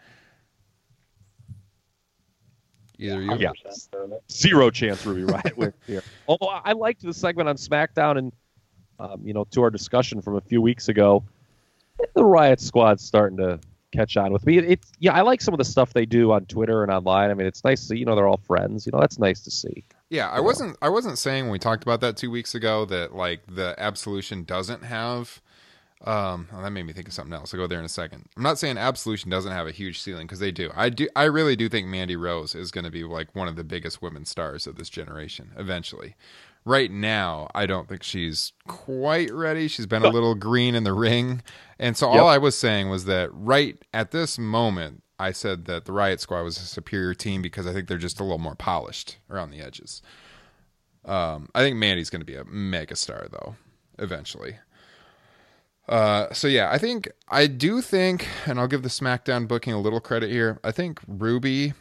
[3.00, 3.36] Either you.
[3.38, 3.52] Yeah.
[4.32, 6.04] Zero chance Ruby Riott wins here.
[6.28, 8.34] Although I I liked the segment on SmackDown, and
[9.00, 11.24] um, you know, to our discussion from a few weeks ago,
[12.14, 13.60] the Riott Squad's starting to
[13.94, 14.58] catch on with me.
[14.58, 17.32] It's yeah, I like some of the stuff they do on Twitter and online.
[17.32, 17.98] I mean, it's nice to see.
[17.98, 18.86] You know, they're all friends.
[18.86, 19.84] You know, that's nice to see.
[20.10, 20.78] Yeah, I wasn't.
[20.82, 24.44] I wasn't saying when we talked about that two weeks ago that like the Absolution
[24.44, 25.42] doesn't have.
[26.06, 27.54] Um, well, that made me think of something else.
[27.54, 28.26] I'll go there in a second.
[28.36, 30.70] I'm not saying Absolution doesn't have a huge ceiling because they do.
[30.76, 31.08] I do.
[31.16, 34.02] I really do think Mandy Rose is going to be like one of the biggest
[34.02, 36.16] women stars of this generation eventually.
[36.66, 39.68] Right now, I don't think she's quite ready.
[39.68, 41.42] She's been a little green in the ring,
[41.78, 42.24] and so all Yep.
[42.26, 46.44] I was saying was that right at this moment, I said that the Riott Squad
[46.44, 49.60] was a superior team because I think they're just a little more polished around the
[49.62, 50.02] edges.
[51.06, 53.56] Um, I think Mandy's going to be a mega star though,
[54.00, 54.58] eventually.
[55.88, 59.82] Uh, so yeah, I think I do think, and I'll give the SmackDown booking a
[59.82, 60.60] little credit here.
[60.64, 61.74] I think Ruby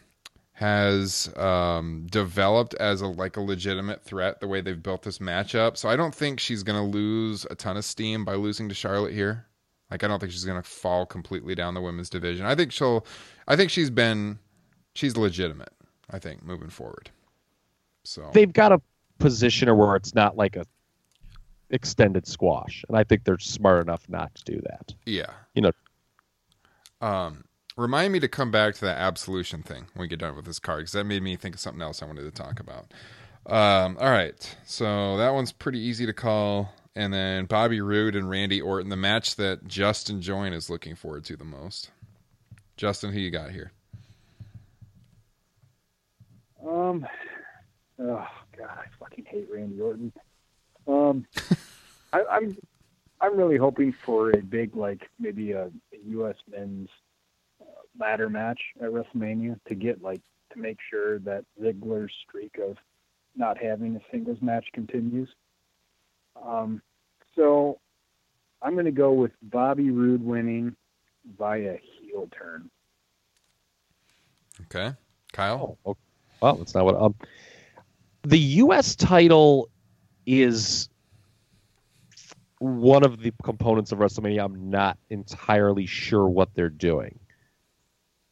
[0.63, 5.77] has um, developed as a like a legitimate threat the way they've built this matchup.
[5.77, 8.75] So I don't think she's going to lose a ton of steam by losing to
[8.75, 9.47] Charlotte here.
[9.91, 12.47] Like I don't think she's going to fall completely down the women's division.
[12.47, 13.05] I think she'll.
[13.49, 14.39] I think she's been.
[14.95, 15.73] She's legitimate.
[16.09, 17.11] I think moving forward.
[18.05, 18.81] So They've got to
[19.19, 20.65] position her where it's not like a
[21.71, 24.95] extended squash, and I think they're smart enough not to do that.
[25.07, 25.73] yeah, You know,
[27.01, 27.43] Um,
[27.77, 30.59] remind me to come back to that absolution thing when we get done with this
[30.59, 32.93] card because that made me think of something else I wanted to talk about.
[33.47, 36.73] Um, all right, so that one's pretty easy to call.
[36.95, 41.25] And then Bobby Roode and Randy Orton, the match that Justin Join is looking forward
[41.25, 41.91] to the most.
[42.77, 43.73] Justin, who you got here?
[46.67, 47.07] Um,
[47.99, 50.13] oh god, I fucking hate Randy Orton.
[50.87, 51.27] Um,
[52.13, 52.57] I, I'm
[53.21, 56.37] I'm really hoping for a big like maybe a, a U.S.
[56.49, 56.89] men's
[57.99, 60.21] ladder match at WrestleMania to get like
[60.53, 62.77] to make sure that Ziggler's streak of
[63.37, 65.29] not having a singles match continues.
[66.45, 66.83] Um,
[67.35, 67.79] so
[68.61, 70.77] I'm going to go with Bobby Roode winning
[71.39, 72.71] via heel turn.
[74.63, 74.95] Okay,
[75.33, 75.79] Kyle.
[75.85, 76.01] Oh, okay.
[76.41, 76.95] well, that's not what.
[76.95, 77.15] Um,
[78.23, 78.95] the U.S.
[78.95, 79.69] title
[80.27, 80.89] is
[82.59, 84.45] one of the components of WrestleMania.
[84.45, 87.19] I'm not entirely sure what they're doing.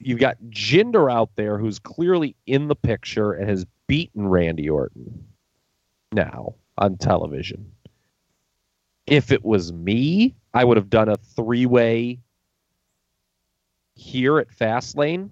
[0.03, 5.27] You've got Jinder out there, who's clearly in the picture and has beaten Randy Orton
[6.11, 7.71] now on television.
[9.07, 12.19] If it was me, I would have done a three-way
[13.95, 15.31] here at Fastlane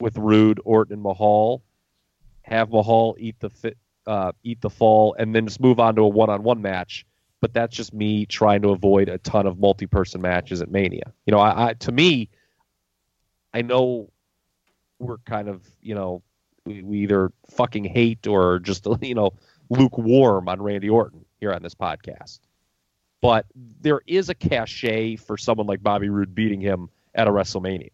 [0.00, 1.62] with Roode, Orton, and Mahal.
[2.42, 6.02] Have Mahal eat the fit, uh, eat the fall, and then just move on to
[6.02, 7.06] a one-on-one match.
[7.40, 11.12] But that's just me trying to avoid a ton of multi-person matches at Mania.
[11.24, 12.28] You know, I, I to me,
[13.54, 14.10] I know
[14.98, 16.22] we're kind of you know
[16.64, 19.32] we, we either fucking hate or just you know
[19.70, 22.40] lukewarm on Randy Orton here on this podcast.
[23.20, 23.46] but
[23.80, 27.90] there is a cachet for someone like Bobby Roode beating him at a WrestleMania.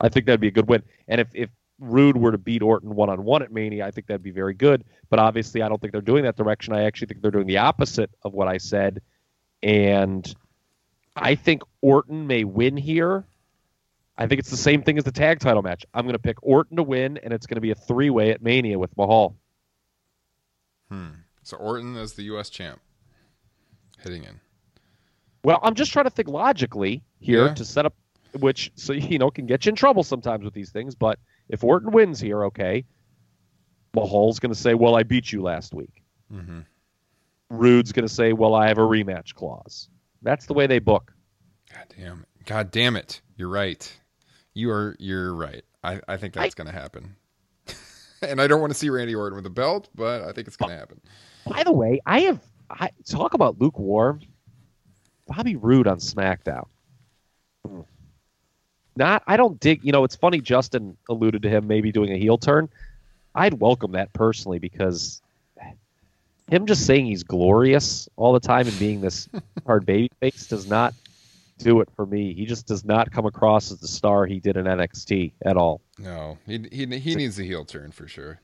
[0.00, 0.82] I think that'd be a good win.
[1.08, 4.08] And if, if Roode were to beat Orton one on one at Mania, I think
[4.08, 4.84] that'd be very good.
[5.08, 6.74] But obviously, I don't think they're doing that direction.
[6.74, 9.00] I actually think they're doing the opposite of what I said.
[9.62, 10.32] And
[11.14, 13.24] I think Orton may win here.
[14.16, 15.84] I think it's the same thing as the tag title match.
[15.94, 18.30] I'm going to pick Orton to win, and it's going to be a three way
[18.30, 19.36] at Mania with Mahal.
[20.90, 21.08] Hmm.
[21.42, 22.50] So Orton is the U.S.
[22.50, 22.80] champ,
[24.02, 24.40] hitting in.
[25.44, 27.54] Well, I'm just trying to think logically here Yeah.
[27.54, 27.94] to set up,
[28.38, 30.94] which so you know can get you in trouble sometimes with these things.
[30.94, 32.84] But if Orton wins here, okay,
[33.94, 36.02] Mahal's going to say, "Well, I beat you last week."
[36.32, 36.60] Mm-hmm.
[37.50, 39.88] Roode's going to say, "Well, I have a rematch clause."
[40.22, 41.12] That's the way they book.
[41.74, 42.44] God damn it!
[42.46, 43.20] God damn it!
[43.36, 43.90] You're right.
[44.54, 44.96] You are.
[44.98, 45.64] You're right.
[45.82, 47.16] I, I think that's going to happen.
[48.22, 50.56] and I don't want to see Randy Orton with a belt, but I think it's
[50.56, 51.00] going to happen.
[51.46, 52.40] By the way, I have
[52.70, 54.20] I talk about lukewarm.
[55.26, 56.66] Bobby Roode on SmackDown.
[58.96, 59.84] Not, I don't dig.
[59.84, 60.40] You know, it's funny.
[60.40, 62.68] Justin alluded to him maybe doing a heel turn.
[63.34, 65.22] I'd welcome that personally because
[66.50, 69.28] him just saying he's glorious all the time and being this
[69.66, 70.92] hard baby face does not
[71.62, 72.34] do it for me.
[72.34, 75.80] He just does not come across as the star he did in NXT at all.
[75.98, 78.40] No, he he he needs a heel turn for sure.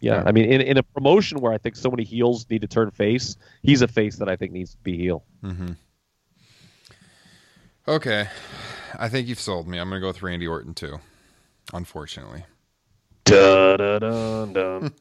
[0.00, 0.22] Yeah, Yeah.
[0.26, 2.90] I mean, in, in a promotion where I think so many heels need to turn
[2.90, 5.24] face, he's a face that I think needs to be heel.
[5.44, 5.72] Mm-hmm.
[7.88, 8.28] Okay,
[8.98, 9.78] I think you've sold me.
[9.78, 10.98] I'm going to go with Randy Orton too.
[11.72, 12.44] Unfortunately,
[13.24, 14.94] Dun, dun, dun, dun.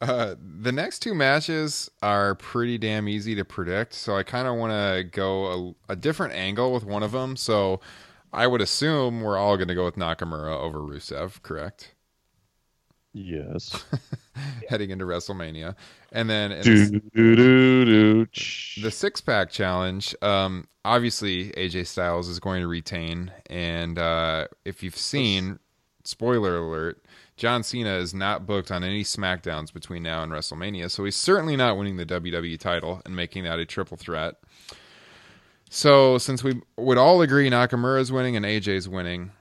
[0.00, 3.94] Uh, the next two matches are pretty damn easy to predict.
[3.94, 7.36] So I kind of want to go a, a different angle with one of them.
[7.36, 7.80] So
[8.32, 11.94] I would assume we're all going to go with Nakamura over Rusev, correct?
[13.12, 13.84] yes.
[14.68, 15.74] Heading into WrestleMania,
[16.12, 18.82] and then in the- Do, do, do, do.
[18.82, 24.82] the six pack challenge um obviously aj styles is going to retain and uh if
[24.82, 25.58] you've seen
[26.04, 27.04] spoiler alert
[27.40, 31.56] john cena is not booked on any smackdowns between now and wrestlemania so he's certainly
[31.56, 34.36] not winning the wwe title and making that a triple threat
[35.68, 39.32] so since we would all agree nakamura's winning and aj's winning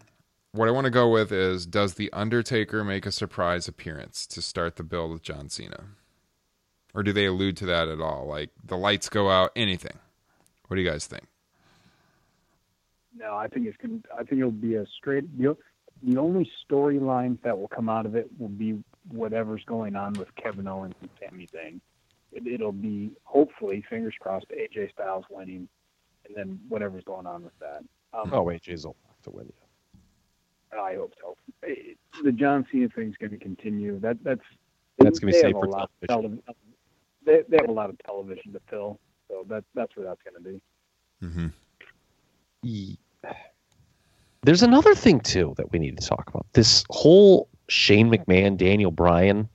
[0.54, 4.42] what i want to go with is does the undertaker make a surprise appearance to
[4.42, 5.90] start the build with john cena
[6.94, 8.26] or do they allude to that at all?
[8.26, 9.98] Like the lights go out, anything?
[10.68, 11.26] What do you guys think?
[13.16, 14.04] No, I think it's going.
[14.14, 15.26] I think it'll be a straight.
[15.38, 15.58] The,
[16.04, 18.82] the only storyline that will come out of it will be
[19.12, 21.80] whatever's going on with Kevin Owens and Sami Zayn.
[22.32, 25.68] It, it'll be hopefully, fingers crossed, AJ Styles winning,
[26.26, 27.84] and then whatever's going on with that.
[28.14, 29.52] Um, Oh, AJ's will have to win.
[30.74, 30.80] Yeah.
[30.82, 31.36] I hope so.
[31.68, 31.94] Eh,
[32.24, 34.00] The John Cena thing's going to continue.
[34.00, 34.42] That that's
[35.00, 36.44] That's gonna be they safe have a for lot of television.
[36.46, 36.56] tele-
[37.26, 40.44] They, they have a lot of television to fill, so that that's where that's going
[40.44, 40.62] to be.
[41.26, 41.48] Mm-hmm.
[42.62, 43.00] Ye-
[44.42, 46.46] There's another thing too that we need to talk about.
[46.54, 49.50] This whole Shane McMahon, Daniel Bryan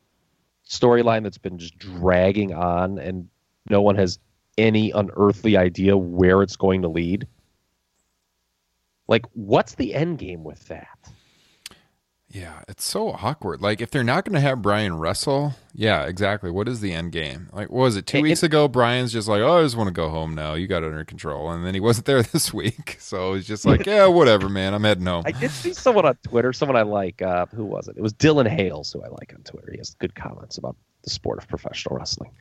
[0.68, 3.28] storyline that's been just dragging on, and
[3.70, 4.18] no one has
[4.57, 7.26] any unearthly idea where it's going to lead.
[9.09, 10.99] Like, what's the end game with that?
[12.35, 13.62] Yeah, it's so awkward.
[13.62, 16.51] Like if they're not going to have Bryan wrestle, yeah, exactly.
[16.51, 17.49] What is the end game?
[17.53, 18.66] Like, what was it two It- weeks ago?
[18.66, 20.55] Bryan's just like, oh, I just want to go home now.
[20.55, 23.64] You got it under control, and then he wasn't there this week, so he's just
[23.64, 24.74] like, yeah, whatever, man.
[24.74, 25.22] I'm heading home.
[25.24, 27.22] I did see someone on Twitter, someone I like.
[27.22, 27.97] Uh, who was it?
[27.97, 29.70] It was Dylan Hales, who I like on Twitter.
[29.70, 30.74] He has good comments about
[31.05, 32.32] the sport of professional wrestling.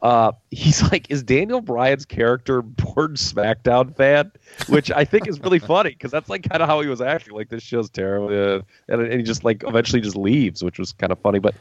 [0.00, 4.30] Uh, he's like, is Daniel Bryan's character born SmackDown fan?
[4.68, 7.34] Which I think is really funny because that's like kind of how he was acting.
[7.34, 10.92] Like this show's terrible, uh, and, and he just like eventually just leaves, which was
[10.92, 11.38] kind of funny.
[11.40, 11.54] But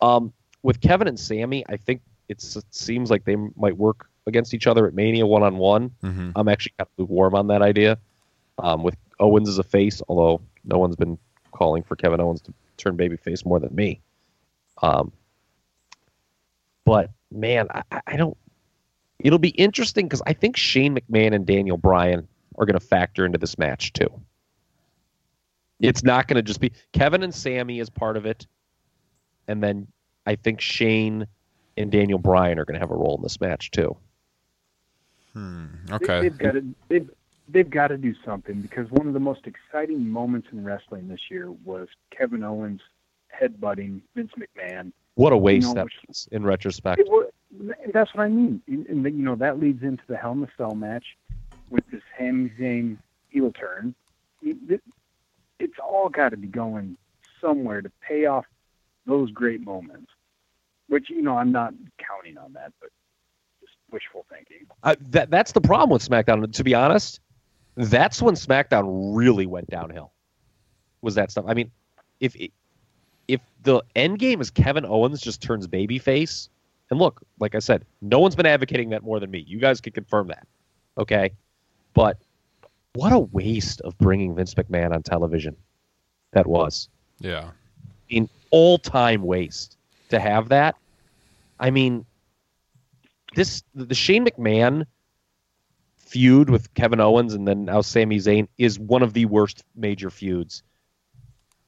[0.00, 0.32] um,
[0.62, 4.66] with Kevin and Sami, I think it's, it seems like they might work against each
[4.66, 5.90] other at Mania one on one.
[6.36, 7.98] I'm actually kind of lukewarm on that idea.
[8.58, 11.16] Um, with Owens as a face, although no one's been
[11.52, 14.00] calling for Kevin Owens to turn babyface more than me.
[14.82, 15.12] Um,
[16.84, 18.36] but man, I, I- I don't.
[19.18, 23.26] It'll be interesting because I think Shane McMahon and Daniel Bryan are going to factor
[23.26, 24.08] into this match too.
[25.80, 28.46] It's not going to just be Kevin and Sami as part of it,
[29.48, 29.86] and then
[30.26, 31.26] I think Shane
[31.76, 33.96] and Daniel Bryan are going to have a role in this match too.
[35.32, 35.66] Hmm.
[35.90, 36.20] Okay.
[36.22, 37.10] They've got to they've,
[37.48, 41.20] they've got to do something because one of the most exciting moments in wrestling this
[41.30, 42.80] year was Kevin Owens
[43.40, 44.92] headbutting Vince McMahon.
[45.18, 47.00] What a waste know, that was in retrospect.
[47.00, 47.08] It
[47.92, 48.62] that's what I mean.
[48.68, 51.04] And, you know that leads into the Hell in a Cell match
[51.70, 52.98] with this Sami Zayn
[53.28, 53.96] heel turn.
[54.42, 54.82] It- it-
[55.58, 56.96] It's all got to be going
[57.40, 58.46] somewhere to pay off
[59.06, 60.08] those great moments.
[60.86, 62.90] Which you know I'm not counting on that, but
[63.60, 64.68] just wishful thinking.
[64.84, 66.52] Uh, that that's the problem with SmackDown.
[66.52, 67.18] To be honest,
[67.74, 70.12] that's when SmackDown really went downhill.
[71.02, 71.46] Was that stuff?
[71.48, 71.72] I mean,
[72.20, 72.36] if
[73.28, 76.48] if the end game is Kevin Owens just turns babyface,
[76.90, 79.44] and look, like I said, no one's been advocating that more than me.
[79.46, 80.46] You guys can confirm that,
[80.96, 81.32] okay?
[81.92, 82.16] But
[82.94, 85.56] what a waste of bringing Vince McMahon on television.
[86.32, 86.88] That was
[87.20, 87.50] Yeah.
[88.10, 89.76] an all time waste
[90.08, 90.76] to have that.
[91.60, 92.06] I mean,
[93.34, 94.86] this the Shane McMahon
[95.96, 100.08] feud with Kevin Owens and then now Sami Zayn is one of the worst major
[100.08, 100.62] feuds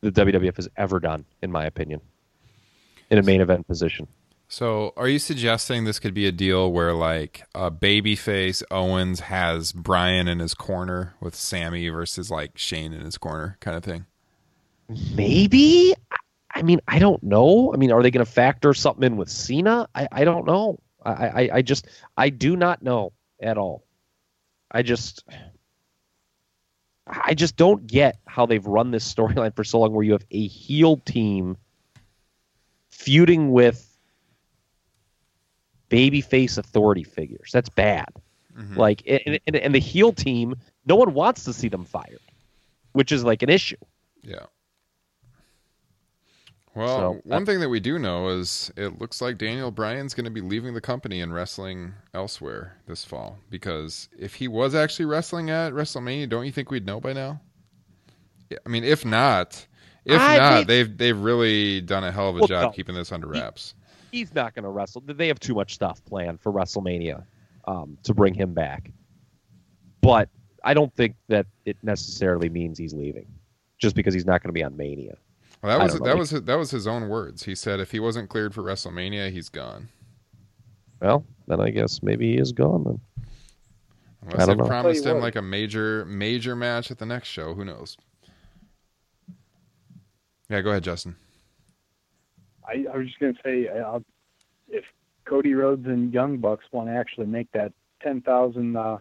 [0.00, 2.00] the WWF has ever done, in my opinion,
[3.10, 4.06] in a main event position.
[4.48, 9.72] So, are you suggesting this could be a deal where, like, a babyface Owens has
[9.72, 14.06] Bryan in his corner with Sami versus like Shane in his corner, kind of thing?
[15.14, 15.94] Maybe.
[16.52, 17.72] I mean, I don't know.
[17.72, 19.88] I mean, are they going to factor something in with Cena?
[19.94, 20.80] I, I don't know.
[21.04, 21.86] I, I, I just,
[22.16, 23.84] I do not know at all.
[24.70, 25.24] I just,
[27.10, 30.24] I just don't get how they've run this storyline for so long where you have
[30.30, 31.56] a heel team
[32.90, 33.86] feuding with
[35.90, 37.50] babyface authority figures.
[37.52, 38.08] That's bad.
[38.56, 38.76] Mm-hmm.
[38.76, 40.54] Like, and, and, and the heel team,
[40.86, 42.20] no one wants to see them fired,
[42.92, 43.76] which is like an issue.
[44.22, 44.46] Yeah.
[46.80, 50.14] Well, So, one uh, thing that we do know is it looks like Daniel Bryan's
[50.14, 53.38] going to be leaving the company and wrestling elsewhere this fall.
[53.50, 57.40] Because if he was actually wrestling at WrestleMania, don't you think we'd know by now?
[58.48, 59.66] Yeah, I mean, if not,
[60.04, 62.70] if I not, mean- they've they've really done a hell of a Well, job no.
[62.70, 63.74] keeping this under wraps.
[64.10, 65.02] he's not going to wrestle.
[65.06, 67.24] They have too much stuff planned for WrestleMania
[67.66, 68.90] um, to bring him back.
[70.00, 70.28] But
[70.64, 73.26] I don't think that it necessarily means he's leaving,
[73.78, 75.16] just because he's not going to be on Mania.
[75.62, 76.08] Well, that was don't know.
[76.08, 77.44] that was that was his own words.
[77.44, 79.88] He said if he wasn't cleared for WrestleMania, he's gone.
[81.00, 82.84] Well, then I guess maybe he is gone.
[82.84, 83.00] Then
[84.22, 84.66] Unless I they don't know.
[84.66, 85.22] promised him what.
[85.22, 87.54] like a major major match at the next show.
[87.54, 87.96] Who knows?
[90.48, 91.14] Yeah, go ahead, Justin.
[92.66, 94.00] I, I was just going to say, uh,
[94.68, 94.84] if
[95.24, 98.98] Cody Rhodes and Young Bucks want to actually make that ten thousand, uh,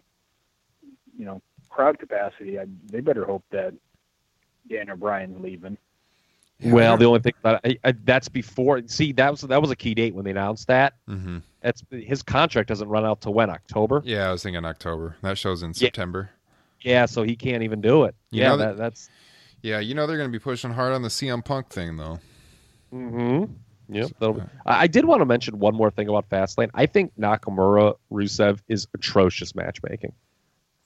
[1.18, 3.74] you know, crowd capacity, I, they better hope that
[4.70, 5.78] Daniel Bryan's leaving.
[6.64, 8.82] Well, the only thing about I, I, that's before.
[8.88, 10.93] See, that was that was a key date when they announced that.
[11.07, 14.01] hmm That's his contract doesn't run out to when October.
[14.05, 15.16] Yeah, I was thinking October.
[15.22, 15.88] That show's in Yeah.
[15.88, 16.30] September.
[16.82, 18.16] Yeah, so he can't even do it.
[18.32, 19.10] You yeah, that, that- that's.
[19.62, 22.20] Yeah, you know they're going to be pushing hard on the CM Punk thing though.
[22.93, 23.51] Mm-hmm.
[23.93, 24.12] Yep.
[24.20, 26.70] that'll be- I I did want to mention one more thing about Fastlane.
[26.74, 30.14] I think Nakamura Rusev is atrocious matchmaking.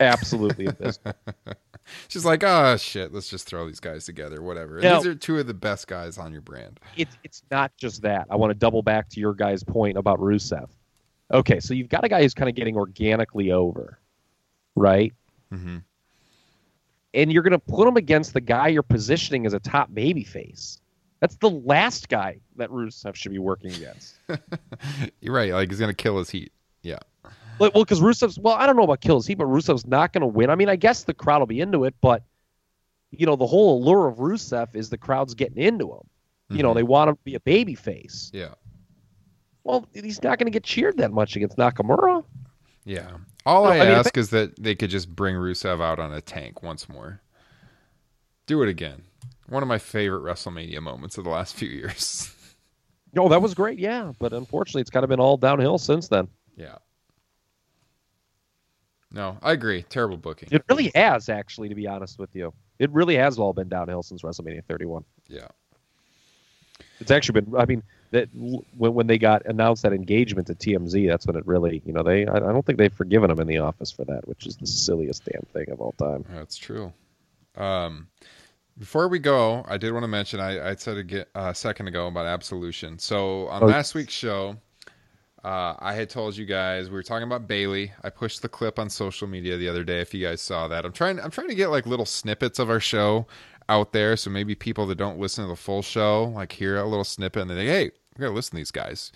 [0.03, 1.15] Absolutely abysmal.
[2.07, 4.79] She's like, oh shit, let's just throw these guys together, whatever.
[4.79, 6.79] Now- these are two of the best guys on your brand.
[6.95, 8.27] It's it's not just that.
[8.29, 10.69] I want to double back to your guy's point about Rusev.
[11.31, 13.99] Okay, so you've got a guy who's kind of getting organically over,
[14.75, 15.13] right?
[15.51, 15.77] Mm-hmm.
[17.15, 20.79] And you're going to put him against the guy you're positioning as a top babyface.
[21.23, 24.15] That's the last guy that Rusev should be working against.
[25.21, 25.53] You're right.
[25.53, 26.51] Like he's going to kill his heat.
[26.81, 26.99] Yeah.
[27.59, 30.27] Well, because Rusev's well, I don't know about kills he, but Rusev's not going to
[30.27, 30.49] win.
[30.49, 32.23] I mean, I guess the crowd will be into it, but
[33.11, 36.01] you know, the whole allure of Rusev is the crowd's getting into him.
[36.49, 36.75] You know, Mhm.
[36.75, 38.31] they want him to be a baby face.
[38.33, 38.55] Yeah.
[39.63, 42.23] Well, he's not going to get cheered that much against Nakamura.
[42.85, 43.11] Yeah.
[43.45, 46.13] All No, I, I mean, ask is that they could just bring Rusev out on
[46.13, 47.21] a tank once more.
[48.45, 49.03] Do it again.
[49.47, 52.33] One of my favorite WrestleMania moments of the last few years.
[53.13, 56.27] No, that was great, yeah, but unfortunately, it's kind of been all downhill since then.
[56.57, 56.75] yeah.
[59.13, 59.83] No, I agree.
[59.83, 60.49] Terrible booking.
[60.51, 62.51] It really has, actually, to be honest with you.
[62.79, 65.05] It really has all been downhill since WrestleMania 31.
[65.27, 65.47] Yeah.
[66.99, 67.55] It's actually been.
[67.55, 71.45] I mean, that when when they got announced that engagement to TMZ, that's when it
[71.45, 72.25] really, you know, they.
[72.25, 74.67] I, I don't think they've forgiven him in the office for that, which is the
[74.67, 76.25] silliest damn thing of all time.
[76.29, 76.93] That's true.
[77.55, 78.07] Um,
[78.77, 81.87] before we go, I did want to mention I, I said a, ge- a second
[81.87, 82.97] ago about absolution.
[82.99, 83.67] So on Oh.
[83.67, 84.57] last week's show,
[85.43, 87.91] uh, I had told you guys we were talking about Bayley.
[88.01, 89.99] I pushed the clip on social media the other day.
[89.99, 91.19] If you guys saw that, I'm trying.
[91.19, 93.27] I'm trying to get like little snippets of our show
[93.67, 96.85] out there, so maybe people that don't listen to the full show like hear a
[96.85, 99.11] little snippet and they think, "Hey, we gotta listen to these guys,"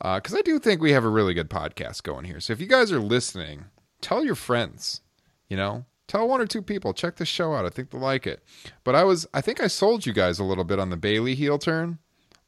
[0.00, 2.40] because I do think we have a really good podcast going here.
[2.40, 3.66] So if you guys are listening,
[4.00, 5.02] tell your friends.
[5.48, 7.64] You know, tell one or two people check the show out.
[7.64, 8.42] I think they'll like it.
[8.84, 11.34] But I was, I think I sold you guys a little bit on the Bayley
[11.34, 11.98] heel turn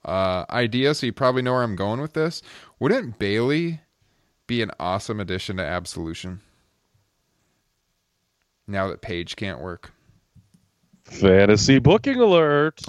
[0.05, 2.43] uh, idea, so you probably know where I'm going with this.
[2.79, 3.81] Wouldn't Bayley
[4.47, 6.41] be an awesome addition to Absolution?
[8.67, 9.93] Now that Paige can't work.
[11.05, 12.81] Fantasy booking alert.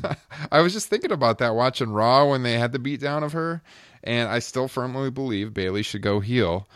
[0.52, 3.62] I was just thinking about that watching Raw when they had the beatdown of her,
[4.02, 6.68] and I still firmly believe Bayley should go heel.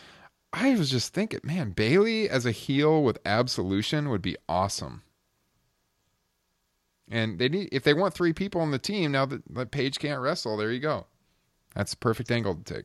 [0.53, 5.03] I was just thinking, man, Bayley as a heel with absolution would be awesome.
[7.11, 9.99] And they need if they want three people on the team now that, that Paige
[9.99, 11.07] can't wrestle, there you go.
[11.75, 12.85] That's the perfect angle to take.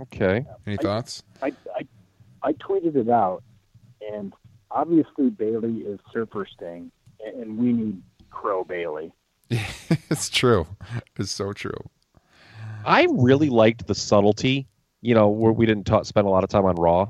[0.00, 0.46] Okay.
[0.66, 1.22] Any thoughts?
[1.42, 1.86] I, I,
[2.42, 3.42] I tweeted it out,
[4.12, 4.32] and
[4.70, 6.90] obviously Bayley is Surfer Sting,
[7.24, 9.12] and- and we need Crow Bayley.
[9.50, 10.66] it's true.
[11.18, 11.76] It's so true.
[12.84, 14.66] I really liked the subtlety.
[15.02, 17.08] You know, where we didn't ta- spend a lot of time on Raw.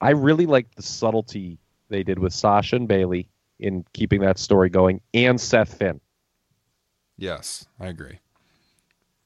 [0.00, 1.58] I really liked the subtlety
[1.90, 3.28] they did with Sasha and Bayley
[3.62, 6.00] in keeping that story going, and Seth Finn.
[7.16, 8.18] Yes, I agree.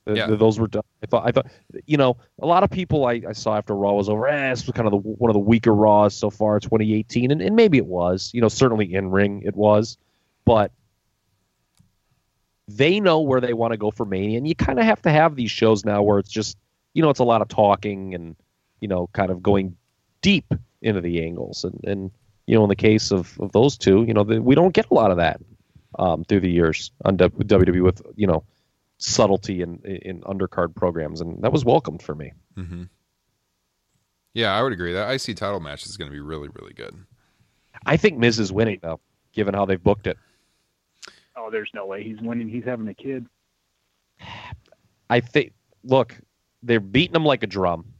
[0.06, 0.26] Th- Yeah.
[0.26, 0.82] th- those were done.
[1.02, 1.26] I thought.
[1.26, 1.46] I thought.
[1.86, 4.28] You know, a lot of people I, I saw after Raw was over.
[4.28, 7.42] Eh, this was kind of the, one of the weaker Raws so far, 2018, and,
[7.42, 8.30] and maybe it was.
[8.34, 9.98] You know, certainly in ring it was,
[10.44, 10.70] but
[12.68, 15.10] they know where they want to go for Mania, and you kind of have to
[15.10, 16.56] have these shows now where it's just,
[16.94, 18.34] you know, it's a lot of talking and,
[18.80, 19.76] you know, kind of going
[20.20, 20.52] deep
[20.82, 22.10] into the angles, and and
[22.46, 24.86] you know, in the case of, of those two, you know, the, we don't get
[24.90, 25.40] a lot of that
[25.98, 28.44] um, through the years on WWE with you know
[28.98, 32.32] subtlety in in undercard programs, and that was welcomed for me.
[32.54, 32.84] hmm
[34.34, 34.92] Yeah, I would agree.
[34.92, 36.94] That IC title match is going to be really, really good.
[37.84, 39.00] I think Miz is winning though,
[39.32, 40.18] given how they've booked it.
[41.36, 42.48] Oh, there's no way he's winning.
[42.48, 43.26] He's having a kid.
[45.10, 45.52] I think.
[45.84, 46.16] Look,
[46.62, 47.92] they're beating him like a drum.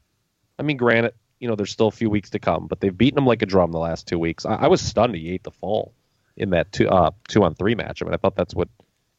[0.58, 3.18] I mean, granted, you know, there's still a few weeks to come, but they've beaten
[3.18, 4.46] him like a drum the last two weeks.
[4.46, 5.94] I, I was stunned he ate the fall
[6.36, 8.02] in that two uh, two on three match.
[8.02, 8.68] I mean, I thought that's what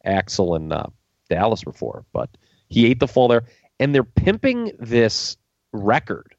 [0.04, 0.86] Axel and uh,
[1.28, 2.30] Dallas were for, but
[2.68, 3.44] he ate the fall there,
[3.78, 5.36] and they're pimping this
[5.72, 6.34] record,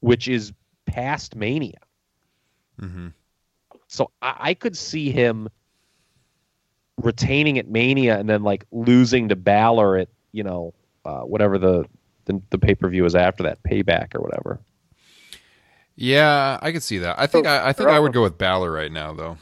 [0.00, 0.52] which is
[0.86, 1.78] past Mania.
[2.78, 3.08] hmm
[3.88, 5.48] So I, I could see him
[7.00, 10.74] retaining at Mania and then like losing to Balor at you know
[11.04, 11.84] uh, whatever the
[12.28, 14.60] the, the pay per view is after that, Payback or whatever.
[15.96, 17.18] Yeah, I could see that.
[17.18, 19.36] I think I, I think I would go with Balor right now, though.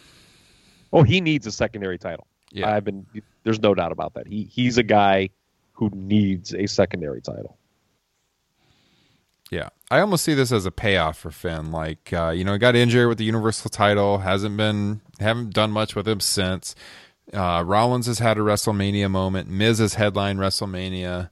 [0.92, 2.26] Oh, he needs a secondary title.
[2.50, 2.74] Yeah.
[2.74, 3.04] I've been.
[3.44, 4.26] There's no doubt about that.
[4.26, 5.28] He he's a guy
[5.72, 7.58] who needs a secondary title.
[9.50, 11.70] Yeah, I almost see this as a payoff for Finn.
[11.70, 15.70] Like, uh, you know, he got injured with the Universal title, hasn't been, haven't done
[15.70, 16.74] much with him since.
[17.32, 19.48] Uh, Rollins has had a WrestleMania moment.
[19.48, 21.30] Miz has headlined WrestleMania.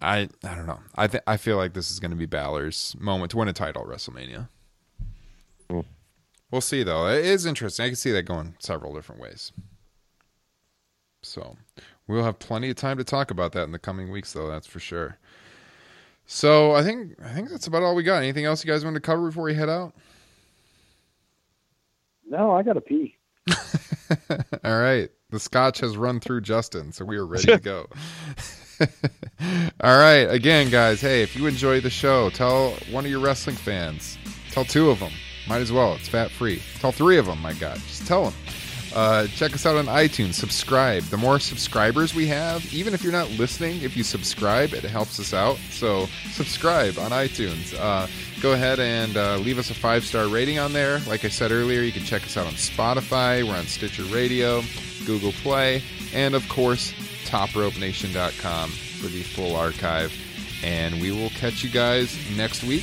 [0.00, 0.80] I, I don't know.
[0.94, 3.52] I, th- I feel like this is going to be Balor's moment to win a
[3.52, 4.48] title at WrestleMania.
[5.70, 5.80] Hmm.
[6.50, 7.06] We'll see, though.
[7.06, 7.84] It is interesting.
[7.84, 9.52] I can see that going several different ways.
[11.22, 11.56] So,
[12.06, 14.48] we'll have plenty of time to talk about that in the coming weeks, though.
[14.48, 15.18] That's for sure.
[16.32, 18.18] So I think I think that's about all we got.
[18.18, 19.92] Anything else you guys want to cover before we head out?
[22.24, 23.16] No, I got to pee.
[24.64, 25.10] all right.
[25.30, 27.88] The scotch has run through Justin, so we are ready to go.
[29.80, 30.28] all right.
[30.30, 34.18] Again, guys, hey, if you enjoy the show, tell one of your wrestling fans.
[34.50, 35.12] Tell two of them.
[35.48, 35.94] Might as well.
[35.94, 36.62] It's fat free.
[36.78, 37.76] Tell three of them, my God.
[37.76, 38.34] Just tell them.
[38.94, 40.34] Uh, check us out on iTunes.
[40.34, 41.04] Subscribe.
[41.04, 45.20] The more subscribers we have, even if you're not listening, if you subscribe, it helps
[45.20, 45.56] us out.
[45.70, 47.78] So subscribe on iTunes.
[47.78, 48.08] Uh,
[48.40, 50.98] go ahead and uh, leave us a five star rating on there.
[51.00, 53.46] Like I said earlier, you can check us out on Spotify.
[53.46, 54.62] We're on Stitcher Radio,
[55.06, 55.82] Google Play,
[56.12, 56.92] and of course,
[57.30, 60.12] TopRopeNation.com for the full archive.
[60.62, 62.82] And we will catch you guys next week.